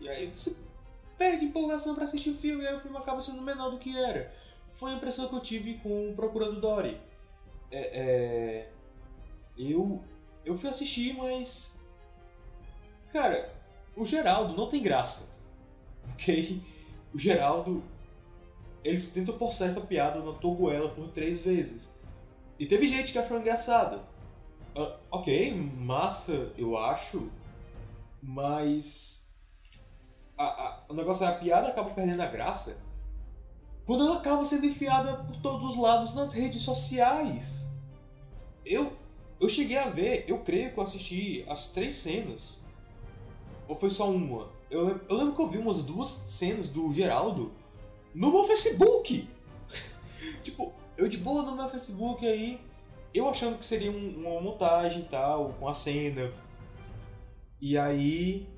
e 0.00 0.08
aí 0.08 0.30
você 0.30 0.54
perde 1.16 1.46
empolgação 1.46 1.94
para 1.94 2.04
assistir 2.04 2.30
o 2.30 2.34
filme 2.34 2.64
e 2.64 2.66
aí 2.66 2.76
o 2.76 2.80
filme 2.80 2.98
acaba 2.98 3.18
sendo 3.20 3.40
menor 3.40 3.70
do 3.70 3.78
que 3.78 3.96
era. 3.96 4.30
Foi 4.70 4.92
a 4.92 4.96
impressão 4.96 5.28
que 5.28 5.34
eu 5.34 5.40
tive 5.40 5.74
com 5.78 6.12
Procurando 6.14 6.60
Dory. 6.60 7.00
é, 7.70 7.80
é, 7.80 8.70
eu, 9.56 10.04
eu 10.46 10.56
fui 10.56 10.70
assistir, 10.70 11.14
mas. 11.14 11.78
Cara, 13.12 13.52
o 13.94 14.04
Geraldo 14.04 14.54
não 14.54 14.68
tem 14.68 14.82
graça. 14.82 15.34
Ok? 16.12 16.62
O 17.12 17.18
Geraldo. 17.18 17.82
Eles 18.84 19.08
tentam 19.08 19.36
forçar 19.36 19.66
essa 19.66 19.80
piada 19.80 20.20
na 20.20 20.32
Toguela 20.32 20.88
por 20.88 21.08
três 21.08 21.42
vezes. 21.42 21.92
E 22.60 22.64
teve 22.64 22.86
gente 22.86 23.10
que 23.10 23.18
achou 23.18 23.38
engraçada. 23.38 23.96
Uh, 24.76 24.96
ok, 25.10 25.52
massa, 25.76 26.52
eu 26.56 26.78
acho. 26.78 27.28
Mas. 28.22 29.28
A, 30.38 30.44
a, 30.44 30.84
o 30.88 30.94
negócio 30.94 31.24
é 31.24 31.28
a 31.28 31.32
piada 31.32 31.68
acaba 31.68 31.90
perdendo 31.90 32.20
a 32.22 32.26
graça 32.26 32.86
quando 33.86 34.04
ela 34.04 34.16
acaba 34.16 34.44
sendo 34.44 34.66
enfiada 34.66 35.14
por 35.14 35.36
todos 35.36 35.64
os 35.64 35.76
lados 35.76 36.12
nas 36.12 36.32
redes 36.32 36.62
sociais. 36.62 37.70
Eu, 38.64 38.92
eu 39.40 39.48
cheguei 39.48 39.76
a 39.76 39.88
ver, 39.88 40.24
eu 40.28 40.38
creio 40.38 40.72
que 40.72 40.78
eu 40.78 40.82
assisti 40.82 41.44
as 41.48 41.68
três 41.68 41.94
cenas. 41.94 42.60
Ou 43.68 43.74
foi 43.74 43.90
só 43.90 44.10
uma? 44.10 44.48
Eu, 44.70 45.00
eu 45.08 45.16
lembro 45.16 45.34
que 45.34 45.40
eu 45.40 45.48
vi 45.48 45.58
umas 45.58 45.82
duas 45.82 46.08
cenas 46.08 46.70
do 46.70 46.92
Geraldo 46.92 47.52
no 48.14 48.30
meu 48.30 48.44
Facebook. 48.44 49.28
tipo, 50.42 50.72
eu 50.96 51.08
de 51.08 51.18
boa 51.18 51.42
no 51.42 51.54
meu 51.54 51.68
Facebook 51.68 52.26
aí, 52.26 52.60
eu 53.12 53.28
achando 53.28 53.58
que 53.58 53.64
seria 53.64 53.90
um, 53.90 54.26
uma 54.26 54.40
montagem 54.40 55.02
e 55.02 55.04
tal, 55.04 55.52
com 55.54 55.68
a 55.68 55.72
cena. 55.72 56.32
E 57.60 57.76
aí 57.76 58.48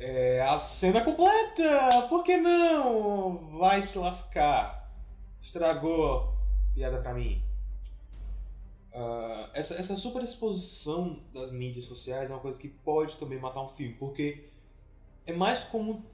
é, 0.00 0.42
a 0.42 0.58
cena 0.58 1.00
completa! 1.02 2.06
Por 2.08 2.24
que 2.24 2.36
não? 2.36 3.58
Vai 3.58 3.80
se 3.82 3.98
lascar. 3.98 4.90
Estragou 5.40 6.34
piada 6.74 6.98
pra 7.00 7.14
mim. 7.14 7.43
Uh, 8.94 9.50
essa, 9.54 9.74
essa 9.74 9.96
super 9.96 10.22
exposição 10.22 11.20
das 11.32 11.50
mídias 11.50 11.84
sociais 11.84 12.30
é 12.30 12.32
uma 12.32 12.38
coisa 12.38 12.56
que 12.56 12.68
pode 12.68 13.16
também 13.16 13.40
matar 13.40 13.60
um 13.60 13.66
filme, 13.66 13.94
porque 13.94 14.44
é 15.26 15.32
mais 15.32 15.64
como. 15.64 16.04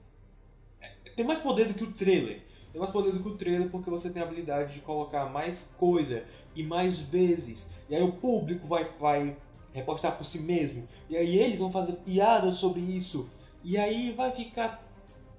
É, 0.81 0.87
tem 1.15 1.23
mais 1.23 1.39
poder 1.39 1.67
do 1.67 1.75
que 1.75 1.83
o 1.83 1.91
trailer. 1.91 2.41
Tem 2.71 2.79
mais 2.79 2.89
poder 2.89 3.11
do 3.11 3.21
que 3.21 3.27
o 3.27 3.37
trailer 3.37 3.69
porque 3.69 3.89
você 3.89 4.09
tem 4.09 4.21
a 4.21 4.25
habilidade 4.25 4.73
de 4.73 4.79
colocar 4.79 5.25
mais 5.27 5.71
coisa 5.77 6.25
e 6.55 6.63
mais 6.63 6.99
vezes. 6.99 7.69
E 7.87 7.95
aí 7.95 8.01
o 8.01 8.13
público 8.13 8.65
vai, 8.65 8.85
vai 8.99 9.37
repostar 9.73 10.17
por 10.17 10.23
si 10.23 10.39
mesmo. 10.39 10.87
E 11.09 11.15
aí 11.15 11.37
eles 11.37 11.59
vão 11.59 11.71
fazer 11.71 11.93
piadas 11.97 12.55
sobre 12.55 12.81
isso. 12.81 13.29
E 13.63 13.77
aí 13.77 14.11
vai 14.13 14.31
ficar 14.31 14.83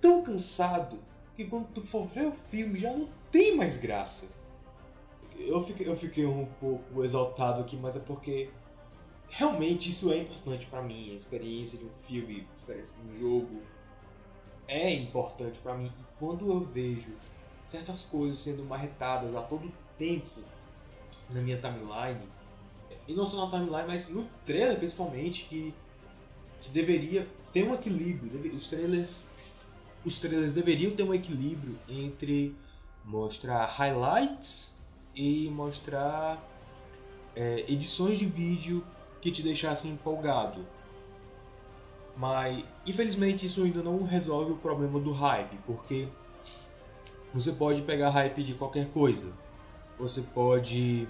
tão 0.01 0.23
cansado 0.23 0.99
que 1.35 1.45
quando 1.47 1.69
tu 1.69 1.83
for 1.83 2.05
ver 2.05 2.27
o 2.27 2.33
filme 2.33 2.79
já 2.79 2.93
não 2.93 3.09
tem 3.33 3.57
mais 3.57 3.77
graça. 3.77 4.42
Eu 5.47 5.63
fiquei, 5.63 5.87
eu 5.87 5.97
fiquei 5.97 6.27
um 6.27 6.47
pouco 6.61 7.05
exaltado 7.05 7.61
aqui, 7.61 7.77
mas 7.77 7.97
é 7.97 8.01
porque 8.01 8.51
realmente 9.29 9.91
isso 9.91 10.13
é 10.13 10.19
importante 10.19 10.67
para 10.67 10.83
mim. 10.83 11.13
A 11.13 11.15
experiência 11.15 11.79
de 11.79 11.85
um 11.85 11.91
filme, 11.91 12.47
a 12.51 12.55
experiência 12.59 12.97
de 12.97 13.09
um 13.09 13.15
jogo 13.15 13.63
é 14.69 14.93
importante 14.93 15.59
para 15.61 15.75
mim. 15.75 15.93
E 16.01 16.19
quando 16.19 16.51
eu 16.51 16.61
vejo 16.61 17.13
certas 17.67 18.05
coisas 18.05 18.39
sendo 18.39 18.65
marretadas 18.65 19.35
a 19.35 19.43
todo 19.43 19.73
tempo 19.99 20.41
na 21.31 21.41
minha 21.41 21.57
timeline, 21.57 22.29
e 23.09 23.15
não 23.15 23.27
só 23.27 23.45
na 23.45 23.51
timeline, 23.51 23.87
mas 23.87 24.09
no 24.11 24.29
trailer 24.45 24.79
principalmente, 24.79 25.45
que, 25.45 25.75
que 26.61 26.71
deveria 26.71 27.27
tem 27.53 27.69
um 27.69 27.75
equilíbrio. 27.75 28.57
Os 28.57 28.69
trailers, 28.69 29.21
os 30.05 30.19
trailers 30.19 30.53
deveriam 30.53 30.91
ter 30.93 31.03
um 31.03 31.13
equilíbrio 31.13 31.79
entre 31.89 32.57
mostrar 33.05 33.67
highlights 33.67 34.79
e 35.15 35.49
mostrar 35.51 36.43
é, 37.35 37.65
edições 37.69 38.19
de 38.19 38.27
vídeo 38.27 38.85
que 39.21 39.31
te 39.31 39.43
deixassem 39.43 39.93
empolgado. 39.93 40.67
Mas 42.17 42.65
infelizmente 42.87 43.47
isso 43.47 43.63
ainda 43.63 43.83
não 43.83 44.03
resolve 44.03 44.53
o 44.53 44.57
problema 44.57 45.01
do 45.01 45.13
hype, 45.13 45.57
porque 45.67 46.09
você 47.33 47.53
pode 47.53 47.83
pegar 47.83 48.11
hype 48.11 48.43
de 48.43 48.55
qualquer 48.55 48.89
coisa. 48.89 49.33
Você 49.99 50.21
pode 50.21 51.09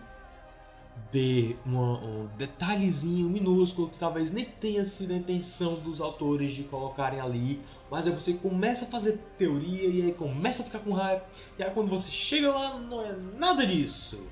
ver 1.10 1.58
uma, 1.64 1.98
um 1.98 2.26
detalhezinho 2.38 3.28
minúsculo 3.28 3.88
que 3.90 3.98
talvez 3.98 4.30
nem 4.30 4.44
tenha 4.44 4.84
sido 4.84 5.12
a 5.12 5.16
intenção 5.16 5.74
dos 5.74 6.00
autores 6.00 6.52
de 6.52 6.64
colocarem 6.64 7.20
ali, 7.20 7.60
mas 7.90 8.06
aí 8.06 8.12
você 8.12 8.32
começa 8.32 8.86
a 8.86 8.88
fazer 8.88 9.20
teoria 9.36 9.88
e 9.88 10.02
aí 10.02 10.12
começa 10.12 10.62
a 10.62 10.66
ficar 10.66 10.78
com 10.78 10.92
hype, 10.92 11.22
e 11.58 11.62
aí 11.62 11.70
quando 11.70 11.90
você 11.90 12.10
chega 12.10 12.50
lá 12.50 12.78
não 12.78 13.02
é 13.02 13.12
nada 13.38 13.66
disso. 13.66 14.26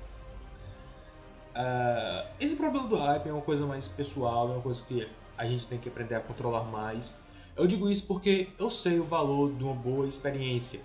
Uh, 1.51 2.27
esse 2.39 2.55
problema 2.55 2.87
do 2.87 2.95
hype 2.95 3.27
é 3.27 3.33
uma 3.33 3.41
coisa 3.41 3.65
mais 3.67 3.87
pessoal, 3.87 4.49
é 4.49 4.53
uma 4.53 4.61
coisa 4.61 4.83
que 4.83 5.07
a 5.37 5.45
gente 5.45 5.67
tem 5.67 5.77
que 5.77 5.89
aprender 5.89 6.15
a 6.15 6.19
controlar 6.19 6.63
mais. 6.63 7.19
Eu 7.55 7.67
digo 7.67 7.89
isso 7.89 8.07
porque 8.07 8.49
eu 8.57 8.71
sei 8.71 8.99
o 8.99 9.03
valor 9.03 9.53
de 9.53 9.63
uma 9.63 9.75
boa 9.75 10.07
experiência. 10.07 10.79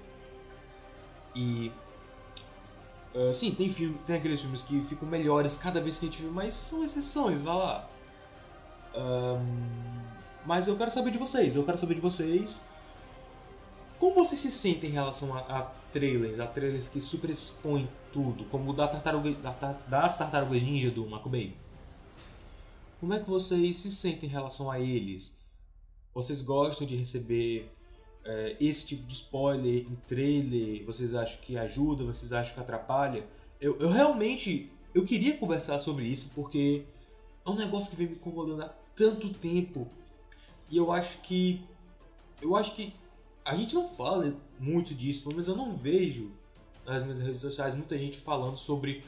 E 1.34 1.70
Uh, 3.16 3.32
sim, 3.32 3.50
tem, 3.50 3.70
filme, 3.70 3.96
tem 4.04 4.16
aqueles 4.16 4.40
filmes 4.40 4.60
que 4.60 4.78
ficam 4.82 5.08
melhores 5.08 5.56
cada 5.56 5.80
vez 5.80 5.96
que 5.96 6.04
a 6.04 6.10
gente 6.10 6.20
vê, 6.20 6.28
mas 6.28 6.52
são 6.52 6.84
exceções, 6.84 7.40
vai 7.40 7.56
lá. 7.56 7.88
Mas 10.44 10.68
eu 10.68 10.76
quero 10.76 10.90
saber 10.90 11.10
de 11.10 11.18
vocês, 11.18 11.56
eu 11.56 11.64
quero 11.64 11.78
saber 11.78 11.94
de 11.94 12.00
vocês. 12.00 12.62
Como 13.98 14.14
vocês 14.14 14.40
se 14.40 14.50
sentem 14.50 14.90
em 14.90 14.92
relação 14.92 15.34
a, 15.34 15.40
a 15.40 15.62
trailers, 15.92 16.38
a 16.38 16.46
trailers 16.46 16.88
que 16.88 17.00
super 17.00 17.30
expõem 17.30 17.88
tudo, 18.12 18.44
como 18.44 18.70
o 18.70 18.74
da 18.74 18.86
tartaruga, 18.86 19.32
da, 19.32 19.72
das 19.88 20.18
Tartarugas 20.18 20.62
Ninja 20.62 20.90
do 20.90 21.04
Bay? 21.28 21.56
Como 23.00 23.14
é 23.14 23.18
que 23.18 23.28
vocês 23.28 23.76
se 23.76 23.90
sentem 23.90 24.28
em 24.28 24.32
relação 24.32 24.70
a 24.70 24.78
eles? 24.78 25.38
Vocês 26.14 26.42
gostam 26.42 26.86
de 26.86 26.96
receber 26.96 27.75
é, 28.26 28.56
esse 28.60 28.84
tipo 28.84 29.06
de 29.06 29.14
spoiler 29.14 29.86
em 29.86 29.96
trailer, 30.06 30.84
vocês 30.84 31.14
acham 31.14 31.40
que 31.40 31.56
ajuda, 31.56 32.04
vocês 32.04 32.32
acham 32.32 32.54
que 32.54 32.60
atrapalha? 32.60 33.24
Eu, 33.60 33.78
eu 33.78 33.88
realmente 33.88 34.70
eu 34.92 35.04
queria 35.04 35.36
conversar 35.36 35.78
sobre 35.78 36.04
isso 36.04 36.32
porque 36.34 36.84
é 37.44 37.50
um 37.50 37.54
negócio 37.54 37.90
que 37.90 37.96
vem 37.96 38.08
me 38.08 38.14
incomodando 38.14 38.62
há 38.62 38.74
tanto 38.94 39.30
tempo 39.30 39.86
e 40.70 40.76
eu 40.76 40.90
acho 40.92 41.20
que 41.20 41.62
eu 42.42 42.56
acho 42.56 42.74
que 42.74 42.92
a 43.44 43.54
gente 43.54 43.74
não 43.74 43.88
fala 43.88 44.34
muito 44.58 44.94
disso, 44.94 45.22
pelo 45.22 45.34
menos 45.34 45.48
eu 45.48 45.56
não 45.56 45.70
vejo 45.76 46.32
nas 46.84 47.02
minhas 47.02 47.20
redes 47.20 47.40
sociais 47.40 47.74
muita 47.74 47.96
gente 47.96 48.18
falando 48.18 48.56
sobre 48.56 49.04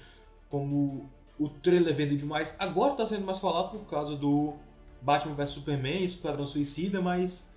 como 0.49 1.11
o 1.39 1.49
trailer 1.49 1.95
vende 1.95 2.17
demais. 2.17 2.57
Agora 2.59 2.93
está 2.93 3.07
sendo 3.07 3.25
mais 3.25 3.39
falado 3.39 3.71
por 3.71 3.87
causa 3.87 4.17
do 4.17 4.55
Batman 5.03 5.35
vs 5.35 5.51
Superman, 5.51 6.05
Esquadrão 6.05 6.47
Suicida, 6.47 7.01
mas 7.01 7.48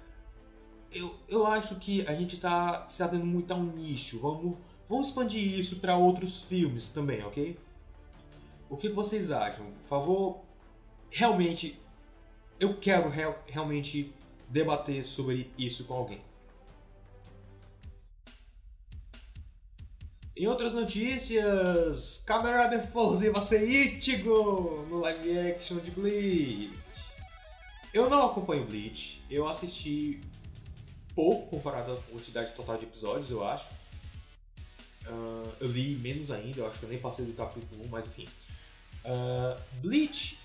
eu, 0.94 1.16
eu 1.28 1.48
acho 1.48 1.80
que 1.80 2.06
a 2.08 2.14
gente 2.14 2.36
está 2.36 2.88
se 2.88 3.02
atendo 3.02 3.26
muito 3.26 3.52
a 3.52 3.56
um 3.56 3.66
nicho. 3.66 4.20
Vamos, 4.20 4.58
vamos 4.88 5.08
expandir 5.08 5.58
isso 5.58 5.78
para 5.78 5.96
outros 5.96 6.42
filmes 6.42 6.90
também, 6.90 7.24
ok? 7.24 7.58
O 8.70 8.78
que 8.78 8.90
vocês 8.90 9.32
acham? 9.32 9.66
Por 9.66 9.84
favor, 9.84 10.42
realmente, 11.10 11.80
eu 12.60 12.78
quero 12.78 13.10
real, 13.10 13.42
realmente 13.48 14.14
debater 14.50 15.04
sobre 15.04 15.52
isso 15.58 15.86
com 15.86 15.94
alguém. 15.94 16.22
Em 20.36 20.48
outras 20.48 20.74
notícias, 20.74 22.24
Camarada 22.26 22.80
Force 22.80 23.30
vai 23.30 23.42
ser 23.42 23.64
Ichigo 23.64 24.86
no 24.90 25.00
live 25.00 25.40
action 25.40 25.78
de 25.78 25.92
Bleach. 25.92 26.74
Eu 27.94 28.10
não 28.10 28.26
acompanho 28.26 28.66
Bleach, 28.66 29.22
eu 29.30 29.48
assisti 29.48 30.22
pouco 31.22 31.52
comparado 31.52 31.94
à 31.94 31.98
quantidade 31.98 32.52
total 32.54 32.80
de 32.80 32.86
episódios, 32.86 33.30
eu 33.30 33.48
acho. 33.48 33.70
Uh, 35.06 35.54
eu 35.60 35.68
li 35.68 35.96
menos 35.98 36.32
ainda, 36.32 36.62
eu 36.62 36.68
acho 36.68 36.80
que 36.80 36.86
eu 36.86 36.90
nem 36.90 36.98
passei 36.98 37.24
do 37.26 37.34
capítulo 37.34 37.86
1, 37.86 37.90
mas 37.90 38.08
enfim. 38.08 38.28
Uh, 39.06 39.62
Bleach 39.84 40.40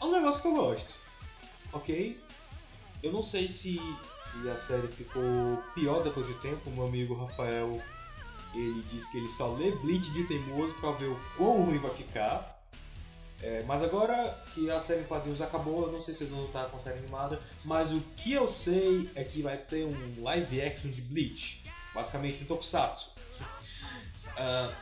é 0.00 0.04
um 0.04 0.10
negócio 0.10 0.42
que 0.42 0.48
eu 0.48 0.54
gosto, 0.54 0.98
ok? 1.72 2.20
Eu 3.00 3.12
não 3.12 3.22
sei 3.22 3.48
se, 3.48 3.80
se 4.20 4.50
a 4.50 4.56
série 4.56 4.88
ficou 4.88 5.22
pior 5.72 6.02
depois 6.02 6.26
de 6.26 6.34
tempo. 6.34 6.68
Meu 6.72 6.86
amigo 6.86 7.14
Rafael 7.14 7.80
ele 8.54 8.82
disse 8.90 9.10
que 9.12 9.18
ele 9.18 9.28
só 9.28 9.54
lê 9.54 9.70
Bleach 9.70 10.10
de 10.10 10.24
teimoso 10.24 10.74
para 10.80 10.90
ver 10.92 11.10
o 11.10 11.20
quão 11.36 11.62
ruim 11.62 11.78
vai 11.78 11.92
ficar. 11.92 12.51
É, 13.42 13.64
mas 13.66 13.82
agora 13.82 14.38
que 14.54 14.70
a 14.70 14.78
série 14.78 15.02
quadrinhos 15.02 15.40
acabou, 15.40 15.86
eu 15.86 15.92
não 15.92 16.00
sei 16.00 16.14
se 16.14 16.18
vocês 16.18 16.30
vão 16.30 16.42
lutar 16.42 16.66
com 16.66 16.76
a 16.76 16.80
série 16.80 17.00
animada, 17.00 17.40
mas 17.64 17.90
o 17.90 18.00
que 18.16 18.32
eu 18.32 18.46
sei 18.46 19.10
é 19.16 19.24
que 19.24 19.42
vai 19.42 19.56
ter 19.56 19.84
um 19.84 20.22
live 20.22 20.62
action 20.62 20.92
de 20.92 21.02
Bleach, 21.02 21.64
basicamente 21.92 22.44
um 22.44 22.46
tokusatsu. 22.46 23.10
uh, 23.40 24.72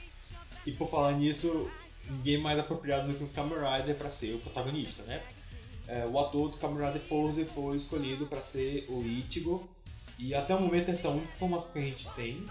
e 0.64 0.72
por 0.72 0.88
falar 0.88 1.12
nisso, 1.12 1.70
ninguém 2.08 2.38
mais 2.38 2.58
apropriado 2.58 3.06
do 3.06 3.18
que 3.18 3.24
o 3.24 3.28
Kamen 3.28 3.58
Rider 3.58 3.94
para 3.96 4.10
ser 4.10 4.34
o 4.34 4.38
protagonista, 4.38 5.02
né? 5.02 5.22
Uh, 5.86 6.10
o 6.10 6.18
ator 6.18 6.48
do 6.48 6.56
Kamen 6.56 6.86
Rider 6.86 7.02
Force 7.02 7.44
foi 7.44 7.76
escolhido 7.76 8.26
para 8.26 8.42
ser 8.42 8.86
o 8.88 9.02
Ichigo, 9.02 9.68
e 10.18 10.34
até 10.34 10.54
o 10.54 10.60
momento 10.60 10.90
essa 10.90 11.08
é 11.08 11.10
a 11.10 11.14
única 11.14 11.32
informação 11.34 11.72
que 11.72 11.78
a 11.78 11.82
gente 11.82 12.08
tem. 12.16 12.46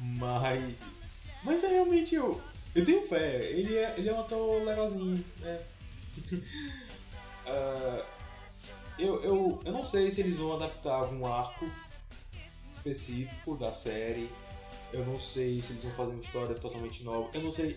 Mas, 0.00 0.74
mas 1.42 1.64
é 1.64 1.68
realmente 1.68 2.14
eu 2.14 2.40
Eu 2.74 2.84
tenho 2.84 3.02
fé, 3.02 3.36
ele 3.50 3.76
é, 3.76 3.94
ele 3.96 4.08
é 4.08 4.12
um 4.12 4.20
ator 4.20 4.64
legalzinho, 4.64 5.24
né? 5.38 5.60
uh, 7.46 8.04
eu, 8.98 9.22
eu, 9.22 9.60
eu 9.64 9.72
não 9.72 9.84
sei 9.84 10.10
se 10.10 10.20
eles 10.20 10.36
vão 10.36 10.54
adaptar 10.54 10.94
algum 10.94 11.24
arco 11.26 11.70
específico 12.70 13.56
da 13.56 13.72
série. 13.72 14.28
Eu 14.92 15.04
não 15.04 15.18
sei 15.18 15.60
se 15.60 15.72
eles 15.72 15.82
vão 15.84 15.92
fazer 15.92 16.10
uma 16.12 16.20
história 16.20 16.54
totalmente 16.54 17.02
nova. 17.02 17.28
Eu 17.32 17.42
não 17.42 17.50
sei. 17.50 17.76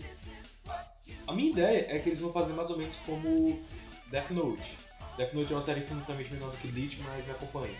A 1.26 1.32
minha 1.32 1.50
ideia 1.50 1.86
é 1.88 1.98
que 1.98 2.08
eles 2.08 2.20
vão 2.20 2.32
fazer 2.32 2.52
mais 2.52 2.70
ou 2.70 2.76
menos 2.76 2.96
como 2.98 3.58
Death 4.10 4.30
Note. 4.30 4.78
Death 5.16 5.32
Note 5.32 5.52
é 5.52 5.56
uma 5.56 5.62
série 5.62 5.80
infinitamente 5.80 6.32
menor 6.32 6.50
do 6.50 6.56
que 6.58 6.68
Bleach, 6.68 7.00
mas 7.02 7.24
me 7.24 7.30
acompanha. 7.32 7.74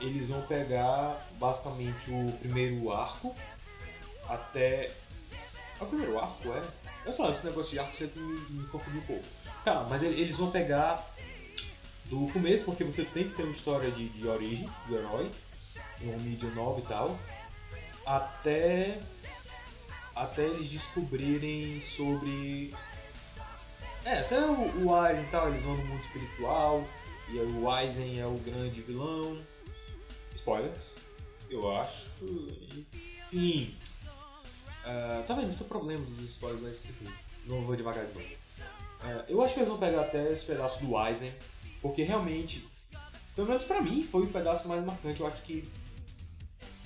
Eles 0.00 0.28
vão 0.28 0.42
pegar 0.42 1.28
basicamente 1.38 2.10
o 2.10 2.32
primeiro 2.38 2.92
arco 2.92 3.34
até. 4.28 4.90
É 5.80 5.84
o 5.84 5.86
primeiro 5.86 6.18
arco, 6.18 6.48
é? 6.52 6.62
Eu 7.06 7.12
só, 7.12 7.30
esse 7.30 7.44
negócio 7.46 7.70
de 7.70 7.78
arco 7.78 7.94
sempre 7.94 8.20
me, 8.20 8.38
me 8.50 8.66
confundiu 8.68 9.00
um 9.00 9.04
pouco. 9.04 9.24
Tá, 9.64 9.86
mas 9.88 10.02
eles 10.02 10.36
vão 10.36 10.50
pegar 10.50 11.04
do 12.06 12.26
começo, 12.32 12.64
porque 12.64 12.84
você 12.84 13.04
tem 13.04 13.28
que 13.28 13.34
ter 13.34 13.42
uma 13.42 13.52
história 13.52 13.90
de, 13.90 14.08
de 14.08 14.26
origem 14.26 14.68
do 14.86 14.96
herói, 14.96 15.30
uma 16.00 16.16
mídia 16.18 16.48
nova 16.50 16.80
e 16.80 16.82
tal, 16.82 17.18
até 18.06 19.00
até 20.14 20.42
eles 20.42 20.70
descobrirem 20.70 21.80
sobre 21.80 22.74
é, 24.04 24.20
até 24.20 24.40
o, 24.40 24.86
o 24.86 24.94
Aizen 24.94 25.24
e 25.24 25.28
tal, 25.28 25.48
eles 25.48 25.62
vão 25.62 25.76
no 25.76 25.84
mundo 25.84 26.00
espiritual, 26.00 26.88
e 27.28 27.38
o 27.38 27.70
Aizen 27.70 28.18
é 28.18 28.26
o 28.26 28.38
grande 28.38 28.80
vilão. 28.80 29.40
Spoilers, 30.34 30.96
eu 31.50 31.70
acho. 31.76 32.24
Enfim. 33.32 33.74
Uh, 34.88 35.22
tá 35.24 35.34
vendo? 35.34 35.50
Esse 35.50 35.62
é 35.62 35.66
o 35.66 35.68
problema 35.68 36.02
dos 36.04 36.24
spoilers, 36.24 36.62
mas 36.62 36.84
enfim, 36.84 37.06
não 37.44 37.62
vou 37.62 37.76
devagar 37.76 38.06
de 38.06 38.14
novo. 38.14 38.26
Uh, 38.26 39.24
eu 39.28 39.42
acho 39.42 39.52
que 39.52 39.60
eles 39.60 39.68
vão 39.68 39.78
pegar 39.78 40.00
até 40.00 40.32
esse 40.32 40.46
pedaço 40.46 40.84
do 40.84 40.96
Aizen, 40.96 41.32
porque 41.82 42.02
realmente, 42.02 42.66
pelo 43.36 43.46
menos 43.46 43.64
pra 43.64 43.82
mim, 43.82 44.02
foi 44.02 44.24
o 44.24 44.28
pedaço 44.28 44.66
mais 44.66 44.82
marcante. 44.82 45.20
Eu 45.20 45.26
acho 45.26 45.42
que 45.42 45.68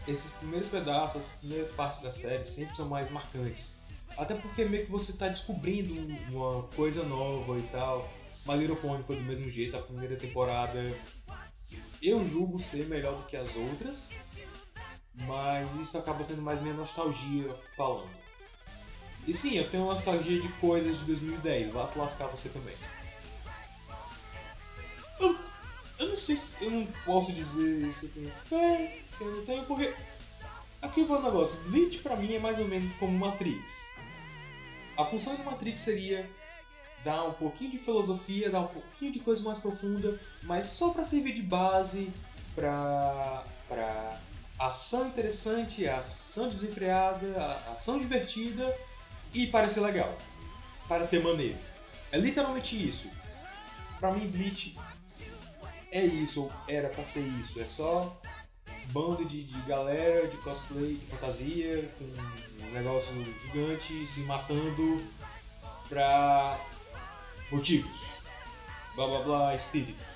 esses 0.08 0.32
primeiros 0.32 0.68
pedaços, 0.68 1.16
as 1.16 1.34
primeiras 1.36 1.70
partes 1.70 2.02
da 2.02 2.10
série 2.10 2.44
sempre 2.44 2.74
são 2.74 2.88
mais 2.88 3.08
marcantes. 3.08 3.76
Até 4.18 4.34
porque 4.34 4.64
meio 4.64 4.84
que 4.84 4.90
você 4.90 5.12
tá 5.12 5.28
descobrindo 5.28 5.94
uma 6.30 6.64
coisa 6.74 7.04
nova 7.04 7.56
e 7.56 7.62
tal. 7.68 8.10
My 8.44 8.56
Little 8.56 8.76
Pony 8.76 9.04
foi 9.04 9.14
do 9.14 9.22
mesmo 9.22 9.48
jeito, 9.48 9.76
a 9.76 9.80
primeira 9.80 10.16
temporada 10.16 10.80
eu 12.02 12.24
julgo 12.28 12.58
ser 12.58 12.86
melhor 12.86 13.16
do 13.16 13.24
que 13.24 13.36
as 13.36 13.54
outras, 13.54 14.10
mas 15.14 15.75
isso 15.77 15.96
acaba 15.98 16.25
sendo 16.25 16.42
mais 16.42 16.61
minha 16.61 16.75
nostalgia 16.75 17.55
falando. 17.77 18.11
E 19.27 19.33
sim, 19.33 19.57
eu 19.57 19.68
tenho 19.70 19.87
nostalgia 19.87 20.40
de 20.40 20.48
coisas 20.55 21.01
de 21.01 21.05
2010, 21.05 21.72
vá 21.72 21.87
se 21.87 21.98
lascar 21.98 22.27
você 22.27 22.48
também. 22.48 22.75
Eu, 25.20 25.37
eu 26.01 26.09
não 26.09 26.16
sei 26.16 26.37
se 26.37 26.53
eu 26.61 26.70
não 26.70 26.87
posso 27.05 27.33
dizer 27.33 27.92
se 27.92 28.07
eu 28.07 28.11
tenho 28.11 28.31
fé, 28.31 29.01
se 29.05 29.22
eu 29.22 29.31
não 29.31 29.44
tenho, 29.44 29.64
porque 29.66 29.94
aqui 30.81 31.05
vai 31.05 31.18
o 31.18 31.22
negócio. 31.22 31.61
Bleach 31.68 31.98
pra 31.98 32.16
mim 32.16 32.35
é 32.35 32.40
mais 32.40 32.59
ou 32.59 32.66
menos 32.66 32.92
como 32.94 33.16
Matrix. 33.16 33.92
A 34.96 35.05
função 35.05 35.37
do 35.37 35.44
Matrix 35.44 35.81
seria 35.81 36.29
dar 37.05 37.25
um 37.25 37.33
pouquinho 37.33 37.70
de 37.70 37.79
filosofia, 37.79 38.51
dar 38.51 38.61
um 38.61 38.68
pouquinho 38.68 39.12
de 39.12 39.20
coisa 39.20 39.42
mais 39.42 39.59
profunda, 39.59 40.20
mas 40.42 40.68
só 40.68 40.90
para 40.90 41.05
servir 41.05 41.33
de 41.33 41.42
base 41.42 42.12
para 42.55 43.44
ação 44.68 45.09
interessante, 45.09 45.88
ação 45.88 46.48
desenfreada, 46.48 47.57
ação 47.72 47.98
divertida 47.98 48.77
e 49.35 49.46
parecer 49.46 49.81
legal, 49.81 50.16
parecer 50.88 51.22
maneiro. 51.22 51.59
É 52.12 52.18
literalmente 52.18 52.77
isso. 52.77 53.11
Para 53.98 54.12
mim, 54.12 54.27
Bleach 54.29 54.77
é 55.90 56.05
isso, 56.05 56.42
ou 56.42 56.53
era 56.68 56.88
pra 56.88 57.05
ser 57.05 57.20
isso. 57.40 57.61
É 57.61 57.66
só 57.66 58.20
bando 58.87 59.25
de, 59.25 59.44
de 59.44 59.61
galera 59.62 60.29
de 60.29 60.37
cosplay, 60.38 60.94
de 60.94 61.07
fantasia, 61.07 61.90
com 61.98 62.05
um 62.05 62.72
negócio 62.72 63.12
gigante 63.42 64.07
se 64.07 64.20
matando 64.20 65.03
pra 65.88 66.59
motivos. 67.51 68.12
Blá 68.94 69.07
blá 69.07 69.20
blá, 69.20 69.55
espíritos. 69.55 70.07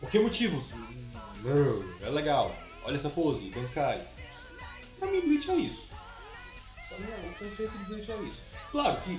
Por 0.00 0.10
que 0.10 0.18
motivos? 0.18 0.72
Não, 1.42 2.06
é 2.06 2.10
legal. 2.10 2.54
Olha 2.86 2.94
essa 2.94 3.10
pose, 3.10 3.50
Bankai. 3.50 4.00
Pra 4.96 5.10
mim, 5.10 5.20
Bleach 5.22 5.50
é 5.50 5.56
isso. 5.56 5.90
Pra 6.88 6.98
mim, 6.98 7.30
o 7.30 7.34
conceito 7.34 7.76
de 7.76 7.84
Bleach 7.84 8.12
é 8.12 8.16
isso. 8.22 8.42
Claro 8.70 9.00
que 9.00 9.18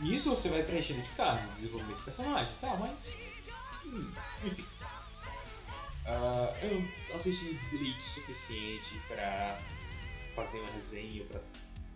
nisso 0.00 0.28
você 0.28 0.48
vai 0.48 0.64
preenchendo 0.64 1.00
de 1.02 1.08
carne, 1.10 1.48
desenvolvimento 1.52 1.98
de 1.98 2.04
personagem, 2.04 2.52
tá, 2.60 2.76
mas. 2.76 3.16
Hum, 3.84 4.10
enfim. 4.44 4.64
Uh, 6.04 6.64
eu 6.64 6.80
não 7.08 7.16
assisti 7.16 7.56
Bleach 7.70 8.02
suficiente 8.02 9.00
para 9.06 9.56
fazer 10.34 10.58
uma 10.58 10.72
resenha, 10.72 11.24
para 11.26 11.40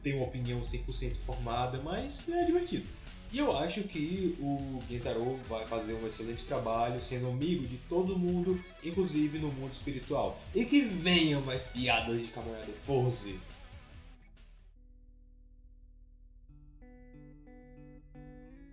ter 0.05 0.15
uma 0.15 0.27
opinião 0.27 0.61
100% 0.63 1.17
formada, 1.17 1.83
mas 1.83 2.29
é 2.29 2.45
divertido. 2.45 2.89
E 3.33 3.39
eu 3.39 3.57
acho 3.57 3.85
que 3.85 4.37
o 4.41 4.83
Gentaro 4.89 5.37
vai 5.49 5.65
fazer 5.65 5.95
um 5.95 6.05
excelente 6.05 6.45
trabalho 6.45 7.01
sendo 7.01 7.29
amigo 7.29 7.65
de 7.67 7.77
todo 7.89 8.19
mundo, 8.19 8.63
inclusive 8.83 9.39
no 9.39 9.53
mundo 9.53 9.71
espiritual. 9.71 10.37
E 10.53 10.65
que 10.65 10.81
venham 10.81 11.41
mais 11.43 11.63
piadas 11.63 12.21
de 12.21 12.29
Caminhada 12.29 12.73
Force. 12.73 13.39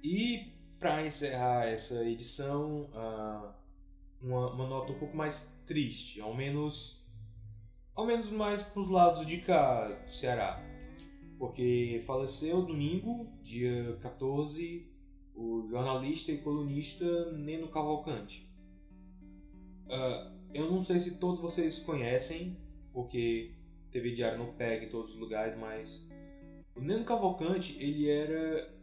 E 0.03 0.53
para 0.79 1.05
encerrar 1.05 1.67
essa 1.67 2.03
edição, 2.05 2.89
uh, 2.93 3.53
uma, 4.21 4.51
uma 4.53 4.67
nota 4.67 4.91
um 4.91 4.97
pouco 4.97 5.15
mais 5.15 5.53
triste, 5.67 6.19
ao 6.19 6.33
menos 6.33 6.97
ao 7.95 8.05
menos 8.05 8.29
mais 8.29 8.61
para 8.61 8.79
os 8.79 8.89
lados 8.89 9.25
de 9.25 9.37
cá 9.37 9.87
do 9.87 10.11
Ceará. 10.11 10.66
Porque 11.37 12.01
faleceu 12.05 12.65
domingo, 12.65 13.31
dia 13.41 13.97
14, 14.01 14.91
o 15.35 15.65
jornalista 15.67 16.31
e 16.31 16.39
colunista 16.39 17.31
Neno 17.33 17.67
Cavalcante. 17.69 18.51
Uh, 19.85 20.37
eu 20.53 20.69
não 20.71 20.81
sei 20.81 20.99
se 20.99 21.19
todos 21.19 21.39
vocês 21.39 21.79
conhecem, 21.79 22.57
porque 22.91 23.53
TV 23.91 24.11
Diário 24.11 24.39
não 24.39 24.53
pega 24.53 24.85
em 24.85 24.89
todos 24.89 25.11
os 25.11 25.19
lugares, 25.19 25.57
mas 25.59 26.07
o 26.75 26.81
Neno 26.81 27.05
Cavalcante, 27.05 27.77
ele 27.79 28.09
era 28.09 28.75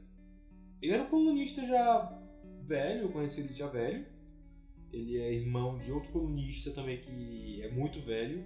ele 0.81 0.93
era 0.93 1.03
um 1.03 1.09
colunista 1.09 1.65
já 1.65 2.23
velho, 2.63 3.03
eu 3.03 3.09
conheci 3.11 3.41
ele 3.41 3.55
já 3.55 3.67
velho, 3.67 4.07
ele 4.93 5.19
é 5.19 5.33
irmão 5.33 5.79
de 5.79 5.91
outro 5.91 6.13
colunista 6.13 6.71
também 6.73 7.01
que 7.01 7.63
é 7.63 7.71
muito 7.71 8.01
velho. 8.01 8.45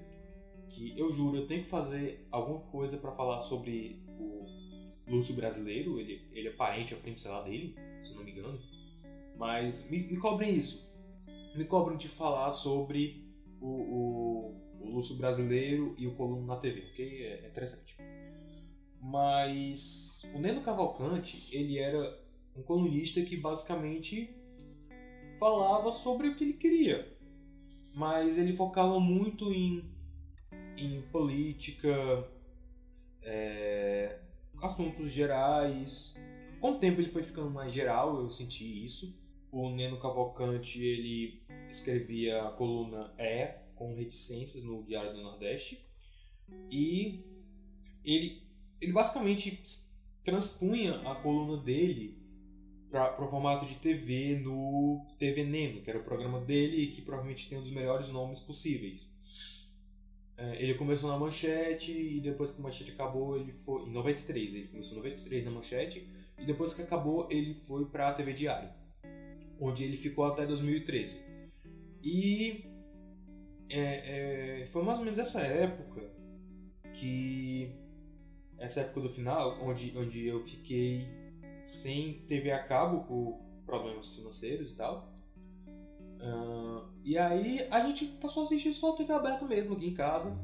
Que 0.68 0.98
eu 0.98 1.10
juro, 1.10 1.36
eu 1.36 1.46
tenho 1.46 1.62
que 1.62 1.68
fazer 1.68 2.26
alguma 2.30 2.60
coisa 2.60 2.98
para 2.98 3.12
falar 3.12 3.40
sobre 3.40 4.02
o 4.18 4.46
Lúcio 5.06 5.34
brasileiro. 5.34 5.98
Ele, 5.98 6.28
ele 6.32 6.48
é 6.48 6.52
parente, 6.52 6.94
é 6.94 6.96
primo, 6.96 7.18
sei 7.18 7.30
lá, 7.30 7.42
dele, 7.42 7.74
se 8.02 8.14
não 8.14 8.24
me 8.24 8.32
engano. 8.32 8.60
Mas 9.36 9.88
me, 9.88 10.02
me 10.02 10.16
cobrem 10.16 10.54
isso. 10.54 10.86
Me 11.54 11.64
cobrem 11.64 11.96
de 11.96 12.08
falar 12.08 12.50
sobre 12.50 13.26
o, 13.60 13.66
o, 13.66 14.54
o 14.80 14.90
Lúcio 14.90 15.16
brasileiro 15.16 15.94
e 15.98 16.06
o 16.06 16.14
Coluno 16.14 16.46
na 16.46 16.56
TV, 16.56 16.90
ok? 16.92 17.22
É, 17.22 17.44
é 17.44 17.48
interessante. 17.48 17.96
Mas 19.00 20.22
o 20.34 20.38
Neno 20.38 20.60
Cavalcante, 20.60 21.48
ele 21.54 21.78
era 21.78 22.20
um 22.56 22.62
colunista 22.62 23.22
que 23.22 23.36
basicamente 23.36 24.34
falava 25.38 25.90
sobre 25.90 26.28
o 26.28 26.36
que 26.36 26.44
ele 26.44 26.54
queria, 26.54 27.16
mas 27.94 28.36
ele 28.36 28.54
focava 28.54 28.98
muito 28.98 29.52
em, 29.52 29.88
em 30.84 31.02
política, 31.02 31.90
é, 33.22 34.20
assuntos 34.62 35.10
gerais. 35.10 36.14
Com 36.60 36.72
o 36.72 36.78
tempo 36.78 37.00
ele 37.00 37.08
foi 37.08 37.22
ficando 37.22 37.50
mais 37.50 37.72
geral, 37.72 38.20
eu 38.20 38.30
senti 38.30 38.84
isso. 38.84 39.18
O 39.50 39.70
Neno 39.70 39.98
Cavalcante 39.98 40.82
ele 40.82 41.42
escrevia 41.68 42.42
a 42.42 42.50
coluna 42.50 43.14
É 43.16 43.62
com 43.74 43.94
reticências 43.94 44.62
no 44.64 44.82
Diário 44.82 45.14
do 45.14 45.22
Nordeste 45.22 45.86
e 46.70 47.24
ele, 48.04 48.42
ele 48.80 48.92
basicamente 48.92 49.62
transpunha 50.24 51.00
a 51.10 51.14
coluna 51.14 51.62
dele 51.62 52.18
para 52.90 53.24
o 53.24 53.28
formato 53.28 53.66
de 53.66 53.76
TV 53.76 54.40
no 54.42 55.06
TV 55.18 55.44
Neno, 55.44 55.82
que 55.82 55.90
era 55.90 55.98
o 55.98 56.04
programa 56.04 56.40
dele 56.40 56.82
e 56.82 56.86
que 56.88 57.02
provavelmente 57.02 57.48
tem 57.48 57.58
um 57.58 57.62
dos 57.62 57.70
melhores 57.70 58.08
nomes 58.08 58.40
possíveis. 58.40 59.08
É, 60.38 60.62
ele 60.62 60.74
começou 60.74 61.10
na 61.10 61.18
Manchete 61.18 61.90
e 61.90 62.20
depois 62.20 62.52
que 62.52 62.60
a 62.60 62.62
Manchete 62.62 62.92
acabou, 62.92 63.36
ele 63.36 63.50
foi 63.50 63.82
em 63.82 63.90
93, 63.90 64.54
ele 64.54 64.68
começou 64.68 64.94
em 64.94 65.00
93 65.00 65.44
na 65.44 65.50
Manchete 65.50 66.08
e 66.38 66.44
depois 66.44 66.72
que 66.72 66.80
acabou, 66.80 67.26
ele 67.28 67.52
foi 67.52 67.86
para 67.86 68.08
a 68.08 68.14
TV 68.14 68.32
Diário, 68.32 68.70
onde 69.60 69.82
ele 69.82 69.96
ficou 69.96 70.24
até 70.24 70.46
2013. 70.46 71.24
E 72.04 72.64
é, 73.68 74.60
é, 74.60 74.66
foi 74.66 74.84
mais 74.84 74.98
ou 74.98 75.04
menos 75.04 75.18
essa 75.18 75.40
época 75.40 76.08
que 76.94 77.72
essa 78.56 78.80
época 78.80 79.00
do 79.00 79.08
final, 79.08 79.58
onde, 79.60 79.92
onde 79.96 80.24
eu 80.24 80.44
fiquei 80.44 81.08
sem 81.64 82.24
TV 82.28 82.52
a 82.52 82.62
cabo 82.62 83.04
por 83.04 83.40
problemas 83.66 84.14
financeiros 84.14 84.70
e 84.70 84.76
tal. 84.76 85.12
Uh, 86.20 86.88
e 87.04 87.16
aí 87.16 87.66
a 87.70 87.86
gente 87.86 88.06
passou 88.20 88.42
a 88.42 88.46
assistir 88.46 88.72
só 88.74 88.92
TV 88.92 89.12
aberta 89.12 89.46
mesmo 89.46 89.74
aqui 89.74 89.86
em 89.86 89.94
casa. 89.94 90.38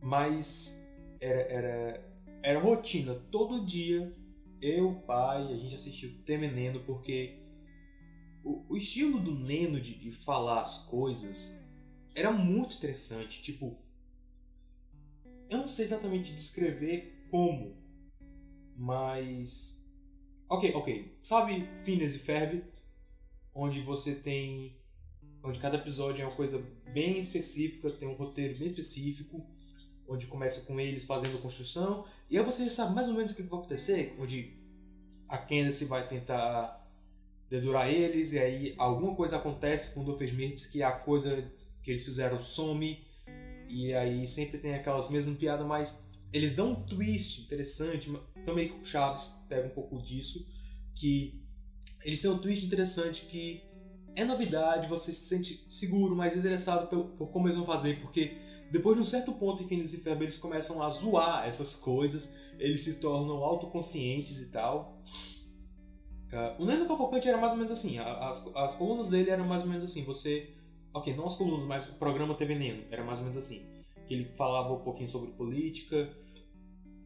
Mas 0.00 0.82
era, 1.20 1.40
era, 1.42 2.18
era 2.42 2.60
rotina. 2.60 3.14
Todo 3.30 3.64
dia, 3.64 4.14
eu, 4.60 4.94
pai, 5.06 5.52
a 5.52 5.56
gente 5.56 5.74
assistiu 5.74 6.22
TV 6.24 6.48
Neno 6.48 6.80
porque 6.80 7.38
o, 8.44 8.64
o 8.68 8.76
estilo 8.76 9.18
do 9.18 9.34
Neno 9.34 9.80
de, 9.80 9.94
de 9.94 10.10
falar 10.10 10.60
as 10.60 10.84
coisas 10.84 11.58
era 12.14 12.30
muito 12.30 12.76
interessante. 12.76 13.42
Tipo, 13.42 13.76
eu 15.50 15.58
não 15.58 15.68
sei 15.68 15.86
exatamente 15.86 16.34
descrever 16.34 17.26
como, 17.30 17.76
mas. 18.76 19.82
Ok, 20.48 20.72
ok. 20.74 21.18
Sabe 21.22 21.66
Phineas 21.84 22.14
e 22.14 22.18
Ferb? 22.18 22.64
Onde 23.54 23.80
você 23.80 24.14
tem 24.14 24.83
onde 25.44 25.58
cada 25.58 25.76
episódio 25.76 26.22
é 26.22 26.26
uma 26.26 26.34
coisa 26.34 26.60
bem 26.92 27.20
específica, 27.20 27.90
tem 27.90 28.08
um 28.08 28.14
roteiro 28.14 28.58
bem 28.58 28.66
específico, 28.66 29.46
onde 30.08 30.26
começa 30.26 30.62
com 30.62 30.80
eles 30.80 31.04
fazendo 31.04 31.40
construção, 31.40 32.06
e 32.30 32.38
aí 32.38 32.44
você 32.44 32.64
já 32.64 32.70
sabe 32.70 32.94
mais 32.94 33.08
ou 33.08 33.14
menos 33.14 33.32
o 33.32 33.36
que 33.36 33.42
vai 33.42 33.58
acontecer, 33.58 34.16
onde 34.18 34.56
a 35.28 35.36
Candace 35.36 35.84
vai 35.84 36.06
tentar 36.06 36.82
dedurar 37.50 37.88
eles, 37.92 38.32
e 38.32 38.38
aí 38.38 38.74
alguma 38.78 39.14
coisa 39.14 39.36
acontece 39.36 39.92
com 39.92 40.00
o 40.00 40.04
Doofenshmirtz 40.04 40.66
que 40.66 40.82
a 40.82 40.92
coisa 40.92 41.52
que 41.82 41.90
eles 41.90 42.04
fizeram 42.04 42.40
some, 42.40 43.04
e 43.68 43.92
aí 43.92 44.26
sempre 44.26 44.58
tem 44.58 44.74
aquelas 44.74 45.10
mesmas 45.10 45.36
piadas, 45.36 45.66
mas 45.66 46.02
eles 46.32 46.56
dão 46.56 46.72
um 46.72 46.86
twist 46.86 47.42
interessante, 47.42 48.10
também 48.44 48.68
com 48.68 48.82
Chaves 48.82 49.34
pega 49.48 49.66
um 49.66 49.70
pouco 49.70 50.02
disso, 50.02 50.46
que 50.94 51.42
eles 52.02 52.20
têm 52.20 52.30
um 52.30 52.38
twist 52.38 52.64
interessante 52.64 53.26
que 53.26 53.62
é 54.16 54.24
novidade, 54.24 54.88
você 54.88 55.12
se 55.12 55.26
sente 55.26 55.66
seguro, 55.68 56.14
mais 56.14 56.36
interessado 56.36 56.88
por, 56.88 57.04
por 57.16 57.28
como 57.28 57.46
eles 57.46 57.56
vão 57.56 57.66
fazer, 57.66 58.00
porque 58.00 58.36
depois 58.70 58.96
de 58.96 59.02
um 59.02 59.04
certo 59.04 59.32
ponto 59.32 59.62
em 59.62 59.66
Phineas 59.66 59.92
e 59.92 59.98
Ferb 59.98 60.22
eles 60.22 60.38
começam 60.38 60.82
a 60.82 60.88
zoar 60.88 61.46
essas 61.46 61.76
coisas, 61.76 62.34
eles 62.58 62.82
se 62.82 62.96
tornam 62.96 63.36
autoconscientes 63.44 64.40
e 64.40 64.50
tal. 64.50 65.00
Uh, 66.32 66.62
o 66.62 66.64
Neno 66.64 66.86
Cavalcante 66.86 67.28
era 67.28 67.38
mais 67.38 67.52
ou 67.52 67.58
menos 67.58 67.70
assim, 67.70 67.98
as, 67.98 68.44
as 68.56 68.74
colunas 68.74 69.08
dele 69.08 69.30
eram 69.30 69.46
mais 69.46 69.62
ou 69.62 69.68
menos 69.68 69.84
assim, 69.84 70.04
você... 70.04 70.52
Ok, 70.92 71.14
não 71.14 71.26
as 71.26 71.34
colunas, 71.34 71.64
mas 71.64 71.88
o 71.88 71.94
programa 71.94 72.34
TV 72.34 72.54
Neno 72.54 72.84
era 72.90 73.02
mais 73.02 73.18
ou 73.18 73.24
menos 73.24 73.38
assim. 73.38 73.66
Que 74.06 74.14
ele 74.14 74.32
falava 74.36 74.72
um 74.72 74.80
pouquinho 74.80 75.08
sobre 75.08 75.32
política, 75.32 76.08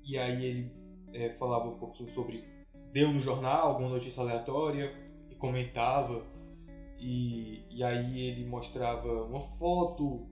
e 0.04 0.18
aí 0.18 0.44
ele 0.44 0.72
é, 1.12 1.30
falava 1.30 1.68
um 1.68 1.78
pouquinho 1.78 2.08
sobre... 2.08 2.44
Deu 2.92 3.12
no 3.12 3.20
jornal 3.20 3.68
alguma 3.68 3.88
notícia 3.88 4.22
aleatória, 4.22 4.92
e 5.30 5.34
comentava 5.36 6.24
e, 6.98 7.64
e 7.70 7.82
aí 7.82 8.20
ele 8.20 8.44
mostrava 8.44 9.24
uma 9.24 9.40
foto 9.40 10.28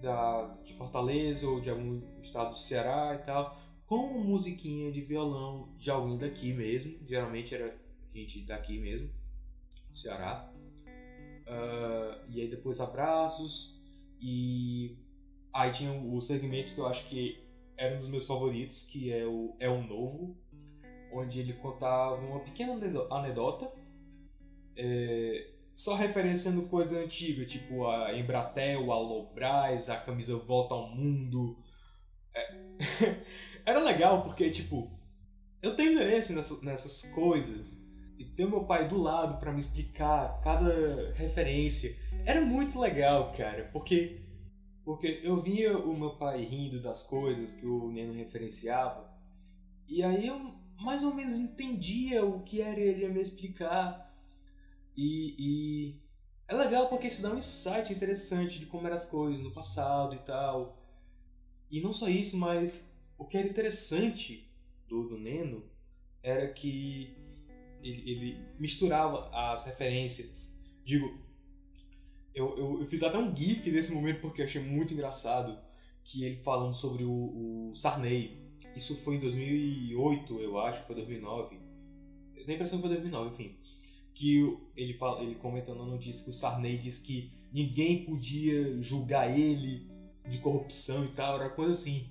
da, 0.00 0.58
de 0.62 0.72
Fortaleza 0.74 1.48
ou 1.48 1.60
de 1.60 1.70
algum 1.70 2.02
estado 2.20 2.50
do 2.50 2.58
Ceará 2.58 3.18
e 3.20 3.24
tal, 3.24 3.58
com 3.86 3.96
uma 3.96 4.24
musiquinha 4.24 4.90
de 4.90 5.00
violão 5.00 5.72
de 5.76 5.90
alguém 5.90 6.18
daqui 6.18 6.52
mesmo. 6.52 6.98
Geralmente 7.06 7.54
era 7.54 7.78
gente 8.14 8.42
daqui 8.42 8.78
mesmo, 8.78 9.10
do 9.90 9.98
Ceará. 9.98 10.52
Uh, 11.46 12.24
e 12.28 12.40
aí 12.40 12.48
depois 12.48 12.80
abraços. 12.80 13.80
E 14.20 14.98
aí 15.52 15.70
tinha 15.70 15.92
o 15.92 16.20
segmento 16.20 16.72
que 16.74 16.78
eu 16.78 16.86
acho 16.86 17.08
que 17.08 17.44
era 17.76 17.94
um 17.94 17.98
dos 17.98 18.08
meus 18.08 18.26
favoritos, 18.26 18.84
que 18.84 19.12
é 19.12 19.26
o 19.26 19.54
É 19.58 19.68
um 19.68 19.86
Novo, 19.86 20.36
onde 21.12 21.40
ele 21.40 21.52
contava 21.54 22.20
uma 22.24 22.40
pequena 22.40 22.72
anedota. 23.10 23.70
É, 24.76 25.53
só 25.76 25.94
referenciando 25.94 26.62
coisa 26.68 26.98
antiga, 26.98 27.44
tipo 27.44 27.86
a 27.86 28.16
Embratel, 28.16 28.92
a 28.92 28.98
Lobras, 28.98 29.88
a 29.88 29.96
camisa 29.96 30.36
Volta 30.36 30.74
ao 30.74 30.88
Mundo. 30.88 31.58
É... 32.34 33.24
Era 33.66 33.80
legal 33.80 34.22
porque, 34.22 34.50
tipo, 34.50 34.90
eu 35.62 35.74
tenho 35.74 35.92
interesse 35.92 36.34
nessas, 36.34 36.62
nessas 36.62 37.10
coisas. 37.12 37.82
E 38.18 38.24
ter 38.24 38.46
meu 38.46 38.64
pai 38.64 38.86
do 38.86 38.96
lado 38.96 39.40
para 39.40 39.52
me 39.52 39.58
explicar 39.58 40.40
cada 40.40 41.12
referência. 41.14 41.96
Era 42.24 42.40
muito 42.40 42.78
legal, 42.78 43.32
cara, 43.32 43.68
porque 43.72 44.20
porque 44.84 45.20
eu 45.22 45.40
via 45.40 45.78
o 45.78 45.96
meu 45.96 46.10
pai 46.16 46.42
rindo 46.42 46.80
das 46.80 47.02
coisas 47.02 47.52
que 47.52 47.66
o 47.66 47.90
Neno 47.90 48.12
referenciava. 48.12 49.10
E 49.88 50.02
aí 50.02 50.26
eu 50.26 50.54
mais 50.82 51.02
ou 51.02 51.14
menos 51.14 51.38
entendia 51.38 52.24
o 52.24 52.42
que 52.42 52.60
era 52.60 52.78
ele 52.78 53.06
a 53.06 53.08
me 53.08 53.20
explicar 53.20 54.03
e, 54.96 55.34
e 55.38 56.04
é 56.46 56.54
legal 56.54 56.88
porque 56.88 57.08
isso 57.08 57.22
dá 57.22 57.30
um 57.30 57.38
insight 57.38 57.92
interessante 57.92 58.58
de 58.58 58.66
como 58.66 58.86
eram 58.86 58.96
as 58.96 59.06
coisas 59.06 59.40
no 59.40 59.50
passado 59.50 60.14
e 60.14 60.18
tal. 60.18 60.78
E 61.70 61.80
não 61.80 61.92
só 61.92 62.08
isso, 62.08 62.36
mas 62.36 62.92
o 63.18 63.24
que 63.24 63.36
era 63.36 63.48
interessante 63.48 64.48
do, 64.86 65.08
do 65.08 65.18
Neno 65.18 65.64
era 66.22 66.48
que 66.52 67.16
ele, 67.82 68.10
ele 68.10 68.46
misturava 68.58 69.28
as 69.32 69.64
referências. 69.64 70.60
Digo, 70.84 71.18
eu, 72.34 72.56
eu, 72.56 72.80
eu, 72.80 72.86
fiz 72.86 73.02
até 73.02 73.18
um 73.18 73.34
gif 73.34 73.70
nesse 73.70 73.92
momento 73.92 74.20
porque 74.20 74.40
eu 74.40 74.44
achei 74.44 74.62
muito 74.62 74.92
engraçado 74.92 75.58
que 76.02 76.24
ele 76.24 76.36
falando 76.36 76.74
sobre 76.74 77.04
o, 77.04 77.70
o 77.70 77.74
Sarney. 77.74 78.44
Isso 78.76 78.96
foi 78.96 79.16
em 79.16 79.20
2008, 79.20 80.40
eu 80.40 80.58
acho, 80.58 80.82
foi 80.82 80.94
2009. 80.96 81.56
Eu 82.34 82.44
tenho 82.44 82.50
a 82.50 82.54
impressão 82.54 82.78
que 82.78 82.86
foi 82.86 82.96
2009, 82.96 83.30
enfim 83.30 83.63
que 84.14 84.56
ele 84.76 84.94
fala, 84.94 85.22
ele 85.22 85.34
comentando 85.34 85.82
a 85.82 85.86
notícia 85.86 86.24
que 86.24 86.30
o 86.30 86.34
Sarney 86.34 86.78
disse 86.78 87.02
que 87.02 87.32
ninguém 87.52 88.04
podia 88.04 88.80
julgar 88.80 89.28
ele 89.28 89.90
de 90.28 90.38
corrupção 90.38 91.04
e 91.04 91.08
tal, 91.08 91.40
era 91.40 91.50
coisa 91.50 91.72
assim. 91.72 92.08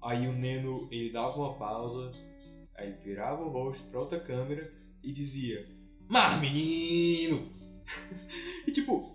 Aí 0.00 0.26
o 0.26 0.32
Neno, 0.32 0.88
ele 0.90 1.10
dava 1.10 1.36
uma 1.36 1.54
pausa, 1.54 2.10
aí 2.76 2.92
virava 3.04 3.42
o 3.42 3.50
rosto 3.50 3.88
para 3.88 4.00
outra 4.00 4.20
câmera 4.20 4.72
e 5.02 5.12
dizia: 5.12 5.68
"Mas 6.08 6.40
menino!" 6.40 7.50
e 8.66 8.70
tipo, 8.70 9.12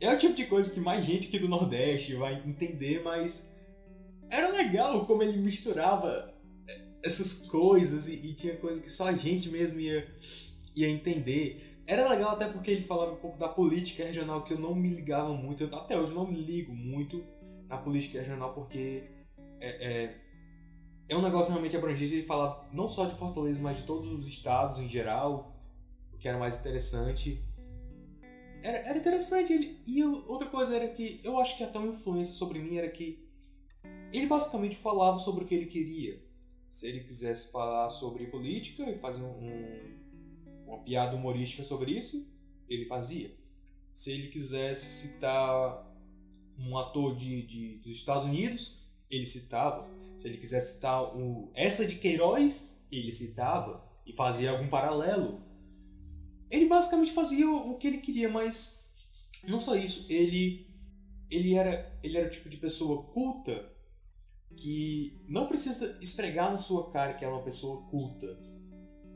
é 0.00 0.12
o 0.12 0.18
tipo 0.18 0.34
de 0.34 0.46
coisa 0.46 0.72
que 0.72 0.80
mais 0.80 1.04
gente 1.04 1.28
aqui 1.28 1.38
do 1.38 1.48
Nordeste 1.48 2.14
vai 2.14 2.34
entender, 2.34 3.02
mas 3.02 3.52
era 4.30 4.48
legal 4.48 5.04
como 5.06 5.22
ele 5.22 5.38
misturava 5.38 6.32
essas 7.04 7.46
coisas 7.46 8.08
e, 8.08 8.14
e 8.14 8.34
tinha 8.34 8.56
coisa 8.56 8.80
que 8.80 8.90
só 8.90 9.08
a 9.08 9.12
gente 9.12 9.48
mesmo 9.48 9.80
ia 9.80 10.08
ia 10.74 10.88
entender. 10.88 11.82
Era 11.86 12.08
legal 12.08 12.30
até 12.30 12.46
porque 12.46 12.70
ele 12.70 12.82
falava 12.82 13.12
um 13.12 13.16
pouco 13.16 13.38
da 13.38 13.48
política 13.48 14.04
regional 14.04 14.42
que 14.42 14.52
eu 14.52 14.58
não 14.58 14.74
me 14.74 14.88
ligava 14.88 15.32
muito. 15.32 15.64
Eu, 15.64 15.74
até 15.76 15.98
hoje 15.98 16.12
não 16.12 16.26
me 16.26 16.36
ligo 16.36 16.74
muito 16.74 17.24
na 17.68 17.76
política 17.76 18.18
regional 18.18 18.54
porque 18.54 19.04
é, 19.60 20.04
é, 20.04 20.16
é 21.08 21.16
um 21.16 21.22
negócio 21.22 21.50
realmente 21.50 21.76
abrangente. 21.76 22.14
Ele 22.14 22.22
falava 22.22 22.68
não 22.72 22.86
só 22.86 23.06
de 23.06 23.14
Fortaleza, 23.14 23.60
mas 23.60 23.78
de 23.78 23.84
todos 23.84 24.10
os 24.12 24.26
estados 24.26 24.78
em 24.78 24.88
geral, 24.88 25.56
o 26.12 26.18
que 26.18 26.28
era 26.28 26.38
mais 26.38 26.58
interessante. 26.58 27.44
Era, 28.62 28.78
era 28.78 28.98
interessante. 28.98 29.52
Ele, 29.52 29.80
e 29.86 30.04
outra 30.04 30.48
coisa 30.48 30.76
era 30.76 30.88
que 30.88 31.20
eu 31.24 31.38
acho 31.38 31.56
que 31.56 31.64
até 31.64 31.78
uma 31.78 31.88
influência 31.88 32.34
sobre 32.34 32.60
mim 32.60 32.76
era 32.76 32.88
que 32.88 33.28
ele 34.12 34.26
basicamente 34.26 34.76
falava 34.76 35.18
sobre 35.18 35.44
o 35.44 35.46
que 35.46 35.54
ele 35.54 35.66
queria. 35.66 36.22
Se 36.70 36.86
ele 36.86 37.00
quisesse 37.00 37.50
falar 37.50 37.90
sobre 37.90 38.26
política 38.26 38.88
e 38.88 38.94
fazer 38.94 39.22
um, 39.22 40.01
uma 40.72 40.82
piada 40.82 41.14
humorística 41.14 41.62
sobre 41.62 41.92
isso, 41.92 42.26
ele 42.68 42.86
fazia. 42.86 43.36
Se 43.92 44.10
ele 44.10 44.28
quisesse 44.28 45.08
citar 45.08 45.86
um 46.58 46.76
ator 46.78 47.14
de, 47.14 47.42
de, 47.42 47.78
dos 47.78 47.96
Estados 47.96 48.24
Unidos, 48.24 48.78
ele 49.10 49.26
citava. 49.26 49.88
Se 50.18 50.28
ele 50.28 50.38
quisesse 50.38 50.74
citar 50.74 51.14
o, 51.14 51.50
essa 51.54 51.86
de 51.86 51.96
Queiroz, 51.96 52.74
ele 52.90 53.12
citava 53.12 53.84
e 54.06 54.14
fazia 54.14 54.50
algum 54.50 54.68
paralelo. 54.68 55.42
Ele 56.50 56.66
basicamente 56.66 57.12
fazia 57.12 57.48
o, 57.50 57.76
que 57.76 57.86
ele 57.86 57.98
queria, 57.98 58.28
mas 58.28 58.80
não 59.46 59.60
só 59.60 59.76
isso, 59.76 60.06
ele 60.10 60.70
ele 61.30 61.54
era 61.54 61.98
ele 62.02 62.18
era 62.18 62.26
o 62.26 62.30
tipo 62.30 62.48
de 62.48 62.58
pessoa 62.58 63.04
culta 63.04 63.72
que 64.54 65.18
não 65.26 65.48
precisa 65.48 65.98
esfregar 66.02 66.52
na 66.52 66.58
sua 66.58 66.90
cara 66.90 67.14
que 67.14 67.24
ela 67.24 67.34
é 67.34 67.36
uma 67.38 67.44
pessoa 67.44 67.88
culta. 67.88 68.38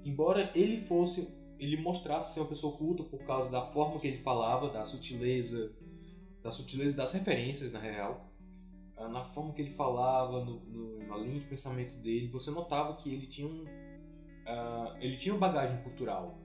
Embora 0.02 0.50
ele 0.54 0.78
fosse 0.78 1.35
ele 1.58 1.76
mostrasse 1.76 2.34
ser 2.34 2.40
uma 2.40 2.48
pessoa 2.48 2.76
culta 2.76 3.02
por 3.02 3.24
causa 3.24 3.50
da 3.50 3.62
forma 3.62 4.00
que 4.00 4.06
ele 4.06 4.18
falava, 4.18 4.68
da 4.68 4.84
sutileza, 4.84 5.72
da 6.42 6.50
sutileza 6.50 6.96
das 6.96 7.12
referências, 7.12 7.72
na 7.72 7.78
real. 7.78 8.32
Ah, 8.96 9.08
na 9.08 9.22
forma 9.22 9.52
que 9.52 9.60
ele 9.60 9.70
falava, 9.70 10.44
no, 10.44 10.60
no, 10.60 10.98
na 11.06 11.16
linha 11.18 11.38
de 11.38 11.46
pensamento 11.46 11.94
dele, 11.96 12.28
você 12.28 12.50
notava 12.50 12.94
que 12.94 13.12
ele 13.12 13.26
tinha 13.26 13.46
um, 13.46 13.62
uh, 13.62 14.96
ele 15.00 15.16
tinha 15.16 15.34
uma 15.34 15.40
bagagem 15.40 15.82
cultural. 15.82 16.40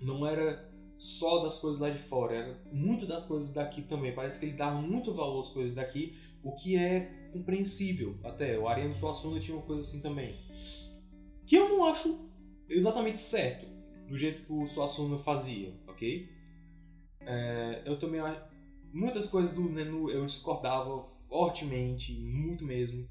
Não 0.00 0.26
era 0.26 0.68
só 0.96 1.42
das 1.42 1.56
coisas 1.56 1.80
lá 1.80 1.88
de 1.88 1.98
fora, 1.98 2.34
era 2.34 2.62
muito 2.72 3.06
das 3.06 3.24
coisas 3.24 3.50
daqui 3.52 3.82
também. 3.82 4.12
Parece 4.12 4.40
que 4.40 4.46
ele 4.46 4.56
dava 4.56 4.80
muito 4.80 5.14
valor 5.14 5.40
às 5.40 5.50
coisas 5.50 5.72
daqui, 5.72 6.18
o 6.42 6.52
que 6.52 6.76
é 6.76 7.28
compreensível 7.32 8.18
até. 8.24 8.58
O 8.58 8.66
Ariano 8.66 8.94
Suassuna 8.94 9.38
tinha 9.38 9.56
uma 9.56 9.64
coisa 9.64 9.82
assim 9.82 10.00
também. 10.00 10.36
Que 11.46 11.56
eu 11.56 11.68
não 11.68 11.84
acho 11.84 12.28
exatamente 12.68 13.20
certo, 13.20 13.66
do 14.08 14.16
jeito 14.16 14.42
que 14.42 14.52
o 14.52 14.64
Suassuna 14.66 15.18
fazia, 15.18 15.74
ok? 15.86 16.28
É, 17.20 17.82
eu 17.84 17.98
também 17.98 18.20
muitas 18.92 19.26
coisas 19.26 19.54
do 19.54 19.68
Nenu 19.68 20.10
eu 20.10 20.24
discordava 20.24 21.04
fortemente, 21.28 22.12
muito 22.14 22.64
mesmo, 22.64 23.08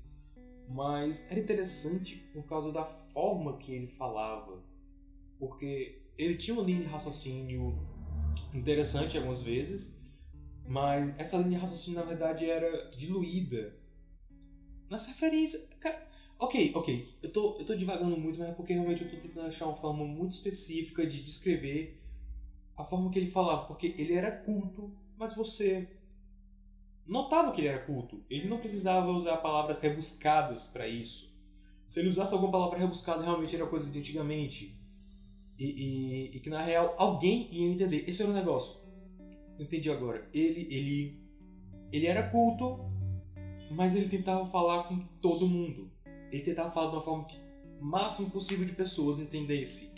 mas 0.67 1.29
era 1.29 1.39
interessante 1.39 2.15
por 2.33 2.43
causa 2.45 2.71
da 2.71 2.83
forma 2.83 3.57
que 3.57 3.73
ele 3.73 3.87
falava, 3.87 4.63
porque 5.39 6.01
ele 6.17 6.35
tinha 6.35 6.55
uma 6.55 6.65
linha 6.65 6.81
de 6.81 6.87
raciocínio 6.87 7.77
interessante 8.53 9.17
algumas 9.17 9.43
vezes, 9.43 9.95
mas 10.67 11.17
essa 11.19 11.37
linha 11.37 11.51
de 11.51 11.55
raciocínio 11.57 11.99
na 11.99 12.05
verdade 12.05 12.49
era 12.49 12.89
diluída 12.89 13.77
nas 14.89 15.05
referências. 15.07 15.69
Cara, 15.79 16.07
ok, 16.39 16.71
ok, 16.75 17.17
eu 17.23 17.31
tô, 17.31 17.57
eu 17.59 17.65
tô 17.65 17.75
divagando 17.75 18.17
muito, 18.17 18.39
mas 18.39 18.49
é 18.49 18.53
porque 18.53 18.73
realmente 18.73 19.03
eu 19.03 19.09
tô 19.09 19.17
tentando 19.17 19.47
achar 19.47 19.65
uma 19.65 19.75
forma 19.75 20.05
muito 20.05 20.33
específica 20.33 21.05
de 21.05 21.23
descrever 21.23 22.01
a 22.75 22.83
forma 22.83 23.09
que 23.09 23.17
ele 23.17 23.27
falava, 23.27 23.65
porque 23.65 23.95
ele 23.97 24.13
era 24.13 24.31
culto, 24.31 24.91
mas 25.17 25.33
você 25.35 25.87
notava 27.07 27.51
que 27.51 27.61
ele 27.61 27.69
era 27.69 27.79
culto. 27.79 28.23
Ele 28.29 28.47
não 28.47 28.59
precisava 28.59 29.09
usar 29.09 29.37
palavras 29.37 29.79
rebuscadas 29.79 30.65
para 30.65 30.87
isso. 30.87 31.35
Se 31.87 31.99
ele 31.99 32.09
usasse 32.09 32.33
alguma 32.33 32.51
palavra 32.51 32.77
rebuscada, 32.77 33.23
realmente 33.23 33.55
era 33.55 33.65
coisa 33.65 33.91
de 33.91 33.97
antigamente. 33.97 34.77
E, 35.57 35.65
e, 35.65 36.37
e, 36.37 36.39
que 36.39 36.49
na 36.49 36.61
real 36.61 36.93
alguém 36.97 37.49
ia 37.51 37.71
entender. 37.71 38.03
Esse 38.07 38.21
era 38.21 38.29
o 38.29 38.33
negócio. 38.33 38.79
Entendi 39.57 39.89
agora. 39.89 40.29
Ele, 40.33 40.67
ele, 40.69 41.21
ele 41.91 42.05
era 42.05 42.29
culto, 42.29 42.79
mas 43.71 43.95
ele 43.95 44.09
tentava 44.09 44.45
falar 44.45 44.83
com 44.83 44.99
todo 45.21 45.47
mundo. 45.47 45.89
Ele 46.31 46.41
tentava 46.41 46.71
falar 46.71 46.89
de 46.89 46.95
uma 46.95 47.01
forma 47.01 47.25
que 47.25 47.37
máximo 47.79 48.29
possível 48.29 48.65
de 48.65 48.73
pessoas 48.73 49.19
entendesse. 49.19 49.93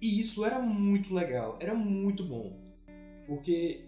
E 0.00 0.20
isso 0.20 0.44
era 0.44 0.60
muito 0.60 1.14
legal, 1.14 1.58
era 1.60 1.74
muito 1.74 2.24
bom. 2.24 2.62
Porque 3.26 3.86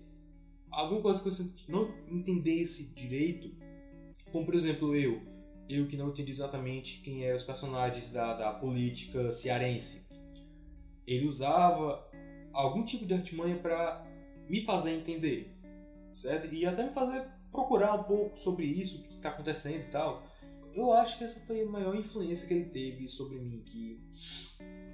alguma 0.71 1.01
coisa 1.03 1.23
que 1.23 1.31
você 1.31 1.47
não 1.69 1.95
entendesse 2.11 2.95
direito, 2.95 3.55
como 4.33 4.47
por 4.47 4.55
exemplo 4.55 4.95
eu, 4.95 5.23
eu 5.69 5.87
que 5.87 5.97
não 5.97 6.09
entendi 6.09 6.33
exatamente 6.33 7.01
quem 7.01 7.25
eram 7.25 7.37
os 7.37 7.43
personagens 7.43 8.11
da, 8.11 8.35
da 8.35 8.53
política 8.53 9.31
cearense, 9.33 10.07
ele 11.07 11.27
usava 11.27 12.09
algum 12.53 12.85
tipo 12.85 13.05
de 13.05 13.15
artimanha 13.15 13.57
para 13.57 14.05
me 14.49 14.63
fazer 14.65 14.93
entender, 14.93 15.55
certo? 16.13 16.53
E 16.53 16.65
até 16.65 16.85
me 16.85 16.93
fazer 16.93 17.27
procurar 17.51 17.95
um 17.95 18.05
pouco 18.05 18.39
sobre 18.39 18.65
isso, 18.65 18.99
o 18.99 19.03
que 19.03 19.15
está 19.15 19.31
acontecendo 19.31 19.83
e 19.83 19.89
tal. 19.89 20.23
Eu 20.77 20.93
acho 20.93 21.17
que 21.17 21.25
essa 21.25 21.41
foi 21.41 21.63
a 21.63 21.67
maior 21.67 21.97
influência 21.97 22.47
que 22.47 22.53
ele 22.53 22.67
teve 22.67 23.09
sobre 23.09 23.39
mim, 23.39 23.63
que 23.65 23.99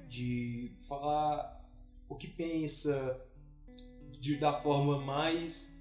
de 0.08 0.76
falar 0.78 1.60
o 2.08 2.14
que 2.14 2.28
pensa 2.28 3.20
de, 4.20 4.36
da 4.36 4.52
forma 4.52 5.00
mais 5.00 5.76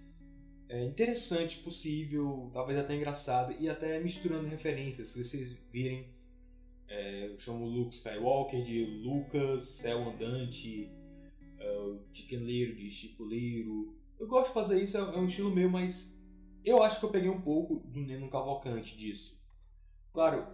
é, 0.68 0.86
interessante 0.86 1.60
possível, 1.60 2.50
talvez 2.54 2.80
até 2.80 2.96
engraçada, 2.96 3.54
e 3.60 3.70
até 3.70 4.00
misturando 4.00 4.48
referências. 4.48 5.10
Se 5.10 5.24
vocês 5.24 5.56
virem, 5.70 6.10
é, 6.88 7.28
eu 7.28 7.38
chamo 7.38 7.66
Luke 7.66 7.94
Skywalker 7.94 8.64
de 8.64 8.86
Lucas, 8.86 9.66
Céu 9.66 10.10
Andante, 10.10 10.90
é, 11.60 11.78
o 11.78 12.00
Chicken 12.14 12.46
de 12.46 12.90
Chico 12.90 13.26
Leiro. 13.26 13.94
Eu 14.18 14.28
gosto 14.28 14.48
de 14.48 14.54
fazer 14.54 14.82
isso, 14.82 14.98
é, 14.98 15.02
é 15.02 15.18
um 15.18 15.26
estilo 15.26 15.54
meu, 15.54 15.70
mas 15.70 16.18
eu 16.64 16.82
acho 16.82 17.00
que 17.00 17.06
eu 17.06 17.12
peguei 17.12 17.30
um 17.30 17.42
pouco 17.42 17.80
do 17.88 18.00
Neno 18.00 18.30
Cavalcante 18.30 18.98
disso. 18.98 19.41
Claro, 20.14 20.46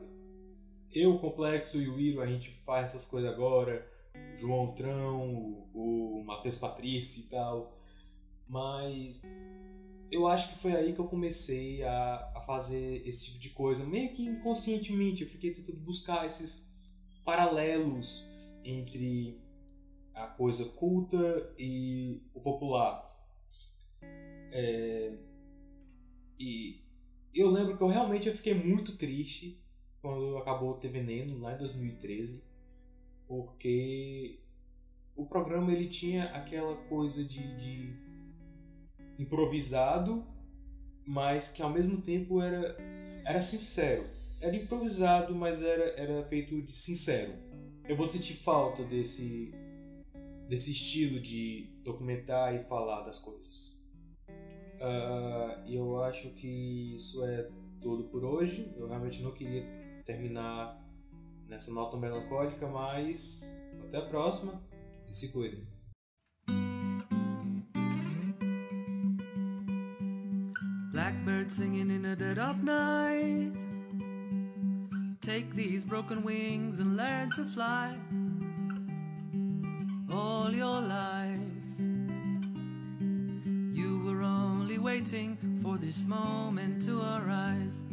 eu, 0.93 1.15
o 1.15 1.20
Complexo 1.20 1.78
e 1.78 1.89
o 1.89 2.00
Iro, 2.00 2.22
a 2.22 2.28
gente 2.28 2.50
faz 2.50 2.89
essas 2.89 3.06
coisas 3.06 3.30
agora. 3.30 3.88
João 4.36 4.74
Trão, 4.74 5.67
o, 5.74 6.24
Matheus 6.24 6.58
Patrício 6.58 7.24
e 7.24 7.28
tal. 7.28 7.78
Mas 8.48 9.22
eu 10.12 10.28
acho 10.28 10.50
que 10.50 10.60
foi 10.60 10.74
aí 10.74 10.93
que 10.93 11.00
eu 11.00 11.08
comecei 11.08 11.84
a, 11.84 12.32
a 12.36 12.41
fazer 12.41 13.08
esse 13.08 13.26
tipo 13.26 13.39
de 13.39 13.50
coisa. 13.50 13.84
Meio 13.86 14.12
que 14.12 14.24
inconscientemente, 14.24 15.24
eu 15.24 15.30
fiquei 15.30 15.52
tentando 15.52 15.80
buscar 15.80 16.26
esses 16.26 16.72
paralelos 17.26 18.26
entre 18.63 19.41
a 20.13 20.28
coisa 20.28 20.65
culta 20.65 21.54
e 21.58 22.22
o 22.34 22.41
popular. 22.41 23.06
É... 24.52 25.17
E 26.39 26.87
eu 27.39 27.50
lembro 27.50 27.78
que 27.78 27.84
eu 27.84 27.88
realmente 27.88 28.28
eu 28.28 28.36
fiquei 28.36 28.54
muito 28.54 28.97
triste 28.97 29.62
quando 30.02 30.38
acabou 30.38 30.71
o 30.71 30.78
TV 30.78 31.00
Veneno, 31.00 31.39
lá 31.39 31.54
em 31.54 31.58
2013, 31.58 32.43
porque 33.28 34.39
o 35.15 35.26
programa 35.26 35.71
ele 35.71 35.88
tinha 35.88 36.26
aquela 36.26 36.76
coisa 36.88 37.23
de, 37.23 37.56
de 37.58 37.93
improvisado, 39.19 40.26
mas 41.06 41.50
que 41.50 41.62
ao 41.62 41.69
mesmo 41.69 42.02
tempo 42.02 42.41
era, 42.41 42.78
era 43.26 43.41
sincero. 43.41 44.06
Era 44.39 44.56
improvisado, 44.56 45.34
mas 45.34 45.62
era, 45.62 45.84
era 46.00 46.23
feito 46.26 46.62
de 46.62 46.71
sincero. 46.71 47.34
Eu 47.88 47.95
vou 47.95 48.06
sentir 48.06 48.34
falta 48.34 48.84
desse, 48.84 49.52
desse 50.47 50.71
estilo 50.71 51.19
de 51.19 51.69
documentar 51.84 52.54
e 52.54 52.60
falar 52.60 53.02
das 53.02 53.17
coisas. 53.17 53.77
Uh, 54.80 55.68
eu 55.68 56.04
acho 56.04 56.30
que 56.36 56.96
isso 56.96 57.26
é 57.26 57.50
tudo 57.82 58.06
por 58.06 58.24
hoje. 58.24 58.72
Eu 58.78 58.88
realmente 58.88 59.22
não 59.22 59.32
queria 59.32 59.66
terminar 60.06 60.80
nessa 61.48 61.74
nota 61.74 61.98
melancólica, 61.98 62.68
mas 62.68 63.60
até 63.84 63.98
a 63.98 64.06
próxima 64.06 64.62
e 65.10 65.16
se 65.16 65.30
cuidem. 65.30 65.66
Blackbird 70.92 71.52
singing 71.52 71.92
in 71.92 72.02
the 72.02 72.16
dead 72.16 72.40
of 72.40 72.63
night. 72.63 73.54
Take 75.22 75.54
these 75.56 75.86
broken 75.86 76.24
wings 76.24 76.80
and 76.80 76.98
learn 76.98 77.30
to 77.32 77.46
fly. 77.46 77.96
All 80.10 80.52
your 80.56 80.82
life, 80.82 81.37
waiting 84.78 85.38
for 85.63 85.78
this 85.78 86.06
moment 86.06 86.84
to 86.84 87.02
arise. 87.02 87.84